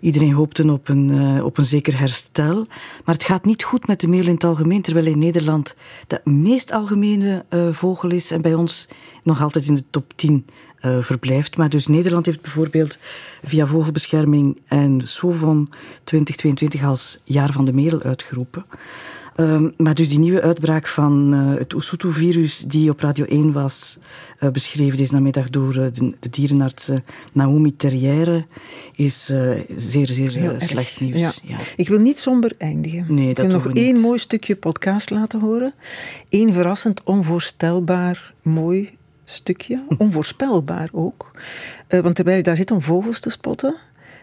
Iedereen 0.00 0.32
hoopte 0.32 0.72
op 0.72 0.88
een, 0.88 1.42
op 1.42 1.58
een 1.58 1.64
zeker 1.68 1.98
herstel. 1.98 2.66
Maar 3.04 3.14
het 3.14 3.24
gaat 3.24 3.44
niet 3.44 3.62
goed 3.62 3.86
met 3.86 4.00
de 4.00 4.08
merel 4.08 4.26
in 4.26 4.34
het 4.34 4.44
algemeen, 4.44 4.82
terwijl 4.82 5.06
in 5.06 5.18
Nederland 5.18 5.74
de 6.06 6.20
meest 6.24 6.72
algemene 6.72 7.44
eh, 7.48 7.68
vogel 7.72 8.10
is 8.10 8.30
en 8.30 8.40
bij 8.40 8.54
ons 8.54 8.88
nog 9.22 9.42
altijd 9.42 9.66
in 9.66 9.74
de 9.74 9.84
top 9.90 10.12
10 10.16 10.46
eh, 10.80 10.96
verblijft. 11.00 11.56
Maar 11.56 11.68
dus 11.68 11.86
Nederland 11.86 12.26
heeft 12.26 12.40
bijvoorbeeld 12.40 12.98
via 13.42 13.66
Vogelbescherming 13.66 14.60
en 14.66 15.00
SOVON 15.04 15.68
2022 16.04 16.84
als 16.84 17.18
jaar 17.24 17.52
van 17.52 17.64
de 17.64 17.72
merel 17.72 18.02
uitgeroepen. 18.02 18.64
Ehm, 19.38 19.70
maar 19.76 19.94
dus 19.94 20.08
die 20.08 20.18
nieuwe 20.18 20.42
uitbraak 20.42 20.86
van 20.86 21.32
eh, 21.32 21.58
het 21.58 21.74
Oesutu-virus 21.74 22.58
die 22.58 22.90
op 22.90 23.00
Radio 23.00 23.24
1 23.24 23.52
was 23.52 23.98
eh, 24.38 24.48
beschreven 24.48 24.96
deze 24.96 25.12
namiddag 25.12 25.50
door 25.50 25.74
eh, 25.76 25.92
de, 25.92 26.14
de 26.20 26.30
dierenarts 26.30 26.90
Naomi 27.32 27.76
Terrière, 27.76 28.46
is 28.94 29.24
zeer, 29.74 30.06
zeer 30.06 30.54
slecht 30.56 31.00
nieuws. 31.00 31.20
Ja. 31.20 31.32
Ja. 31.42 31.56
Ik 31.76 31.88
wil 31.88 31.98
niet 31.98 32.18
somber 32.18 32.52
eindigen. 32.56 33.04
Nee, 33.08 33.28
ik 33.28 33.36
dat 33.36 33.46
wil 33.46 33.54
doen 33.54 33.64
nog 33.64 33.76
één 33.76 33.94
niet. 33.94 34.02
mooi 34.02 34.18
stukje 34.18 34.56
podcast 34.56 35.10
laten 35.10 35.40
horen. 35.40 35.74
Eén 36.28 36.52
verrassend, 36.52 37.02
onvoorstelbaar, 37.02 38.34
mooi 38.42 38.90
stukje. 39.24 39.84
Onvoorspelbaar 39.98 40.88
ook. 40.92 41.30
Want 41.88 42.14
terwijl 42.14 42.36
je 42.36 42.42
daar 42.42 42.56
zit 42.56 42.70
om 42.70 42.82
vogels 42.82 43.20
te 43.20 43.30
spotten, 43.30 43.76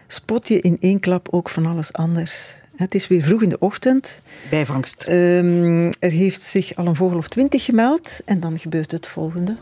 spot 0.06 0.48
je 0.48 0.60
in 0.60 0.76
één 0.80 1.00
klap 1.00 1.28
ook 1.30 1.48
van 1.48 1.66
alles 1.66 1.92
anders. 1.92 2.56
Het 2.76 2.94
is 2.94 3.06
weer 3.06 3.22
vroeg 3.22 3.42
in 3.42 3.48
de 3.48 3.58
ochtend. 3.58 4.20
Bijvangst. 4.50 5.02
Ehm, 5.02 5.92
er 5.98 6.10
heeft 6.10 6.42
zich 6.42 6.74
al 6.74 6.86
een 6.86 6.96
vogel 6.96 7.18
of 7.18 7.28
twintig 7.28 7.64
gemeld 7.64 8.20
en 8.24 8.40
dan 8.40 8.58
gebeurt 8.58 8.90
het 8.90 9.06
volgende. 9.06 9.56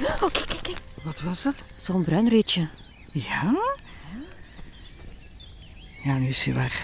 Oh, 0.00 0.32
kijk, 0.32 0.46
kijk, 0.46 0.62
kijk. 0.62 0.78
Wat 1.04 1.20
was 1.20 1.44
het? 1.44 1.64
Zo'n 1.76 2.04
bruinreetje. 2.04 2.68
Ja? 3.12 3.56
Ja, 6.02 6.18
nu 6.18 6.28
is 6.28 6.44
hij 6.44 6.54
weg. 6.54 6.82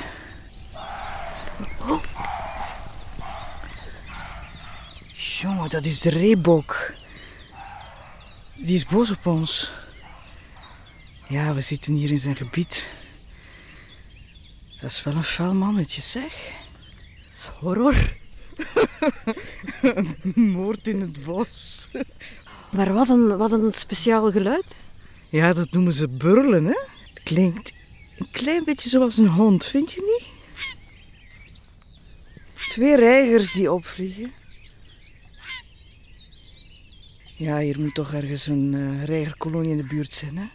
Jongen, 5.15 5.69
dat 5.69 5.85
is 5.85 6.01
de 6.01 6.11
reebok. 6.11 6.93
Die 8.57 8.77
is 8.77 8.87
boos 8.87 9.11
op 9.11 9.27
ons. 9.27 9.73
Ja, 11.29 11.55
we 11.55 11.61
zitten 11.61 11.95
hier 11.95 12.11
in 12.11 12.19
zijn 12.19 12.37
gebied. 12.37 12.91
Dat 14.81 14.91
is 14.91 15.03
wel 15.03 15.15
een 15.15 15.25
fel 15.25 15.55
mannetje, 15.55 16.01
zeg. 16.01 16.57
Horror. 17.61 18.17
Moord 20.35 20.89
in 20.89 21.01
het 21.01 21.25
bos. 21.25 21.89
Maar 22.73 22.93
wat 22.93 23.09
een, 23.09 23.37
wat 23.37 23.53
een 23.53 23.73
speciaal 23.73 24.31
geluid. 24.31 24.85
Ja, 25.29 25.53
dat 25.53 25.71
noemen 25.71 25.93
ze 25.93 26.09
burlen, 26.09 26.65
hè? 26.65 26.81
Het 27.15 27.23
klinkt 27.23 27.73
een 28.19 28.31
klein 28.31 28.65
beetje 28.65 28.89
zoals 28.89 29.17
een 29.17 29.29
hond, 29.29 29.67
vind 29.67 29.93
je 29.93 30.01
niet? 30.01 30.27
Twee 32.69 32.97
reigers 32.97 33.53
die 33.53 33.73
opvliegen. 33.73 34.33
Ja, 37.37 37.59
hier 37.59 37.81
moet 37.81 37.95
toch 37.95 38.13
ergens 38.13 38.47
een 38.47 38.75
eh 38.75 39.05
reigerkolonie 39.05 39.71
in 39.71 39.77
de 39.77 39.87
buurt 39.87 40.13
zijn, 40.13 40.37
hè? 40.37 40.47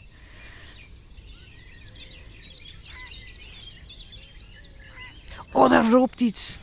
Oh, 5.63 5.69
daar 5.69 5.89
loopt 5.89 6.21
iets. 6.21 6.58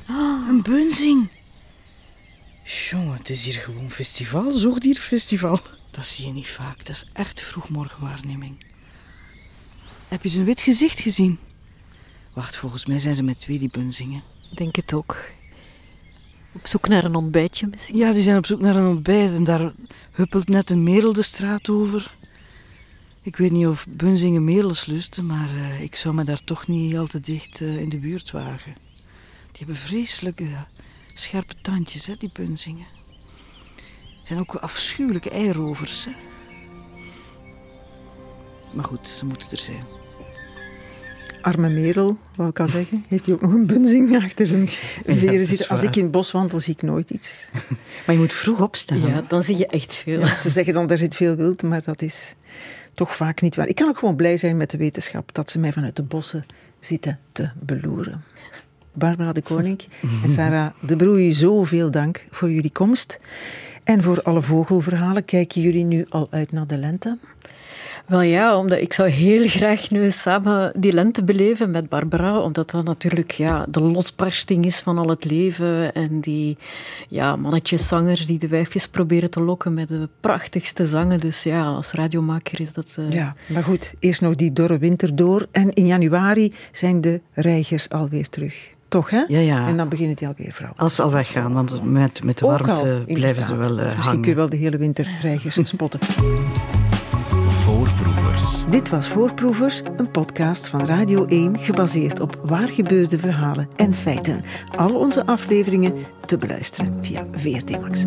Een 0.49 0.63
bunzing. 0.63 1.29
Jongen, 2.65 3.17
het 3.17 3.31
is 3.31 3.45
hier 3.45 3.55
gewoon 3.55 3.91
festival, 3.91 4.53
zoogdierfestival. 4.53 5.61
Dat 5.91 6.07
zie 6.07 6.27
je 6.27 6.33
niet 6.33 6.49
vaak. 6.49 6.79
Dat 6.79 6.97
is 6.97 7.05
echt 7.13 7.41
vroegmorgenwaarneming. 7.41 8.65
Heb 10.09 10.23
je 10.23 10.29
zijn 10.29 10.45
wit 10.45 10.61
gezicht 10.61 11.01
gezien? 11.01 11.39
Wacht, 12.35 12.57
volgens 12.57 12.87
mij 12.87 12.99
zijn 12.99 13.15
ze 13.15 13.23
met 13.23 13.39
twee 13.39 13.59
die 13.59 13.71
bunzingen. 13.73 14.23
Denk 14.55 14.77
het 14.77 14.93
ook. 14.93 15.17
Op 16.53 16.67
zoek 16.67 16.89
naar 16.89 17.05
een 17.05 17.15
ontbijtje 17.15 17.67
misschien. 17.67 17.97
Ja, 17.97 18.13
die 18.13 18.23
zijn 18.23 18.39
op 18.39 18.47
zoek 18.47 18.61
naar 18.61 18.77
een 18.77 18.89
ontbijt 18.89 19.33
en 19.33 19.45
daar 19.45 19.73
huppelt 20.13 20.49
net 20.49 20.71
een 20.71 20.83
merel 20.83 21.13
de 21.13 21.23
straat 21.23 21.69
over. 21.69 22.15
Ik 23.23 23.37
weet 23.37 23.51
niet 23.51 23.67
of 23.67 23.87
bunzingen 23.89 24.45
merels 24.45 24.87
lusten, 24.87 25.27
maar 25.27 25.49
eh, 25.49 25.83
ik 25.83 25.97
zou 25.97 26.15
me 26.15 26.25
daar 26.25 26.45
toch 26.45 26.67
niet 26.67 26.97
al 26.97 27.07
te 27.07 27.21
dicht 27.21 27.61
eh, 27.61 27.81
in 27.81 27.89
de 27.89 27.99
buurt 27.99 28.31
wagen. 28.31 28.89
Die 29.61 29.69
hebben 29.69 29.87
vreselijke 29.87 30.45
scherpe 31.15 31.55
tandjes, 31.63 32.07
hè, 32.07 32.15
die 32.19 32.31
bunzingen. 32.33 32.87
Het 34.19 34.27
zijn 34.27 34.39
ook 34.39 34.55
afschuwelijke 34.55 35.31
eirovers, 35.31 36.05
hè. 36.05 36.11
Maar 38.73 38.85
goed, 38.85 39.09
ze 39.09 39.27
moeten 39.27 39.51
er 39.51 39.59
zijn. 39.59 39.85
Arme 41.41 41.69
Merel, 41.69 42.19
wou 42.37 42.51
ik 42.51 42.61
al 42.61 42.69
zeggen. 42.69 43.05
Heeft 43.09 43.27
hij 43.27 43.35
ook 43.35 43.41
nog 43.41 43.53
een 43.53 43.67
bunzing 43.67 44.23
achter 44.25 44.47
zijn 44.47 44.69
veren 45.07 45.47
zitten? 45.47 45.69
Als 45.69 45.83
ik 45.83 45.97
in 45.97 46.03
het 46.03 46.13
bos 46.13 46.31
wandel, 46.31 46.61
zie 46.61 46.75
ik 46.75 46.83
nooit 46.83 47.11
iets. 47.11 47.47
Maar 48.07 48.15
je 48.15 48.21
moet 48.21 48.33
vroeg 48.33 48.61
opstaan. 48.61 49.01
Ja, 49.01 49.21
dan 49.21 49.43
zie 49.43 49.57
je 49.57 49.67
echt 49.67 49.95
veel. 49.95 50.21
Ja, 50.21 50.41
ze 50.41 50.51
zeggen 50.51 50.75
dan, 50.75 50.87
daar 50.87 50.99
zit 50.99 51.17
veel 51.17 51.35
wild, 51.35 51.63
maar 51.63 51.83
dat 51.83 52.03
is 52.03 52.35
toch 52.95 53.17
vaak 53.17 53.41
niet 53.41 53.57
waar. 53.57 53.69
Ik 53.69 53.75
kan 53.75 53.89
ook 53.89 53.99
gewoon 53.99 54.17
blij 54.17 54.37
zijn 54.37 54.57
met 54.57 54.71
de 54.71 54.77
wetenschap 54.77 55.35
dat 55.35 55.51
ze 55.51 55.59
mij 55.59 55.73
vanuit 55.73 55.97
de 55.97 56.03
bossen 56.03 56.47
zitten 56.79 57.19
te 57.33 57.51
beloeren. 57.59 58.25
Barbara 58.93 59.33
de 59.33 59.43
Koning 59.43 59.81
en 60.23 60.29
Sarah 60.31 60.71
de 60.81 60.97
Broei, 60.97 61.33
zoveel 61.33 61.91
dank 61.91 62.27
voor 62.31 62.51
jullie 62.51 62.73
komst. 62.73 63.21
En 63.85 64.03
voor 64.03 64.23
alle 64.23 64.43
vogelverhalen 64.43 65.25
kijken 65.25 65.61
jullie 65.63 65.85
nu 65.85 66.07
al 66.09 66.27
uit 66.31 66.53
naar 66.53 66.67
de 66.67 66.79
lente. 66.79 67.19
Wel 68.07 68.21
ja, 68.23 68.57
omdat 68.57 68.79
ik 68.79 68.93
zou 68.93 69.09
heel 69.09 69.49
graag 69.49 69.91
nu 69.91 70.11
samen 70.11 70.73
die 70.81 70.93
lente 70.93 71.25
beleven 71.25 71.71
met 71.71 71.89
Barbara, 71.89 72.39
omdat 72.39 72.71
dat 72.71 72.85
natuurlijk 72.85 73.31
ja, 73.31 73.67
de 73.69 73.81
losbarsting 73.81 74.65
is 74.65 74.79
van 74.81 74.99
al 74.99 75.09
het 75.09 75.25
leven 75.25 75.93
en 75.95 76.21
die 76.21 76.57
ja, 77.09 77.37
mannetjeszangers 77.37 78.27
die 78.27 78.39
de 78.39 78.49
wijfjes 78.49 78.89
proberen 78.89 79.31
te 79.31 79.41
lokken 79.41 79.75
met 79.75 79.89
de 79.89 80.09
prachtigste 80.21 80.87
zangen. 80.87 81.21
Dus 81.21 81.43
ja, 81.43 81.65
als 81.65 81.93
radiomaker 81.93 82.61
is 82.61 82.73
dat... 82.73 82.95
eh, 82.99 83.13
Ja, 83.13 83.35
maar 83.49 83.65
goed, 83.65 83.95
eerst 83.99 84.21
nog 84.21 84.35
die 84.35 84.53
dorre 84.53 84.79
winter 84.79 85.17
door. 85.17 85.47
En 85.51 85.73
in 85.73 85.87
januari 85.87 86.55
zijn 86.73 87.01
de 87.01 87.21
reigers 87.33 87.89
alweer 87.89 88.29
terug. 88.29 88.55
Toch, 88.91 89.11
hè? 89.11 89.25
Ja, 89.29 89.39
ja. 89.39 89.67
En 89.67 89.77
dan 89.77 89.89
beginnen 89.89 90.17
die 90.17 90.27
alweer 90.27 90.53
vrouwen. 90.53 90.79
Als 90.79 90.95
ze 90.95 91.03
al 91.03 91.11
weggaan, 91.11 91.53
want 91.53 91.85
met, 91.85 92.25
met 92.25 92.39
de 92.39 92.47
warmte 92.47 93.03
blijven 93.07 93.43
ze 93.43 93.57
wel 93.57 93.73
uh, 93.73 93.79
hangen. 93.79 93.97
Misschien 93.97 94.21
kun 94.21 94.31
je 94.31 94.37
wel 94.37 94.49
de 94.49 94.57
hele 94.57 94.77
winter 94.77 95.17
krijgers 95.19 95.59
spotten. 95.69 96.01
Voorproevers. 97.49 98.65
Dit 98.71 98.89
was 98.89 99.09
Voorproevers, 99.09 99.83
een 99.97 100.11
podcast 100.11 100.69
van 100.69 100.87
Radio 100.87 101.27
1 101.27 101.59
gebaseerd 101.59 102.21
op 102.21 102.41
waar 102.43 102.69
gebeurde 102.69 103.19
verhalen 103.19 103.69
en 103.77 103.95
feiten. 103.95 104.43
Al 104.77 104.95
onze 104.95 105.27
afleveringen 105.27 105.95
te 106.27 106.39
beluisteren 106.39 106.99
via 107.01 107.27
VRT 107.33 107.81
Max. 107.81 108.07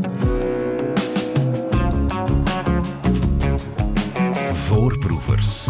Voorproevers. 4.53 5.67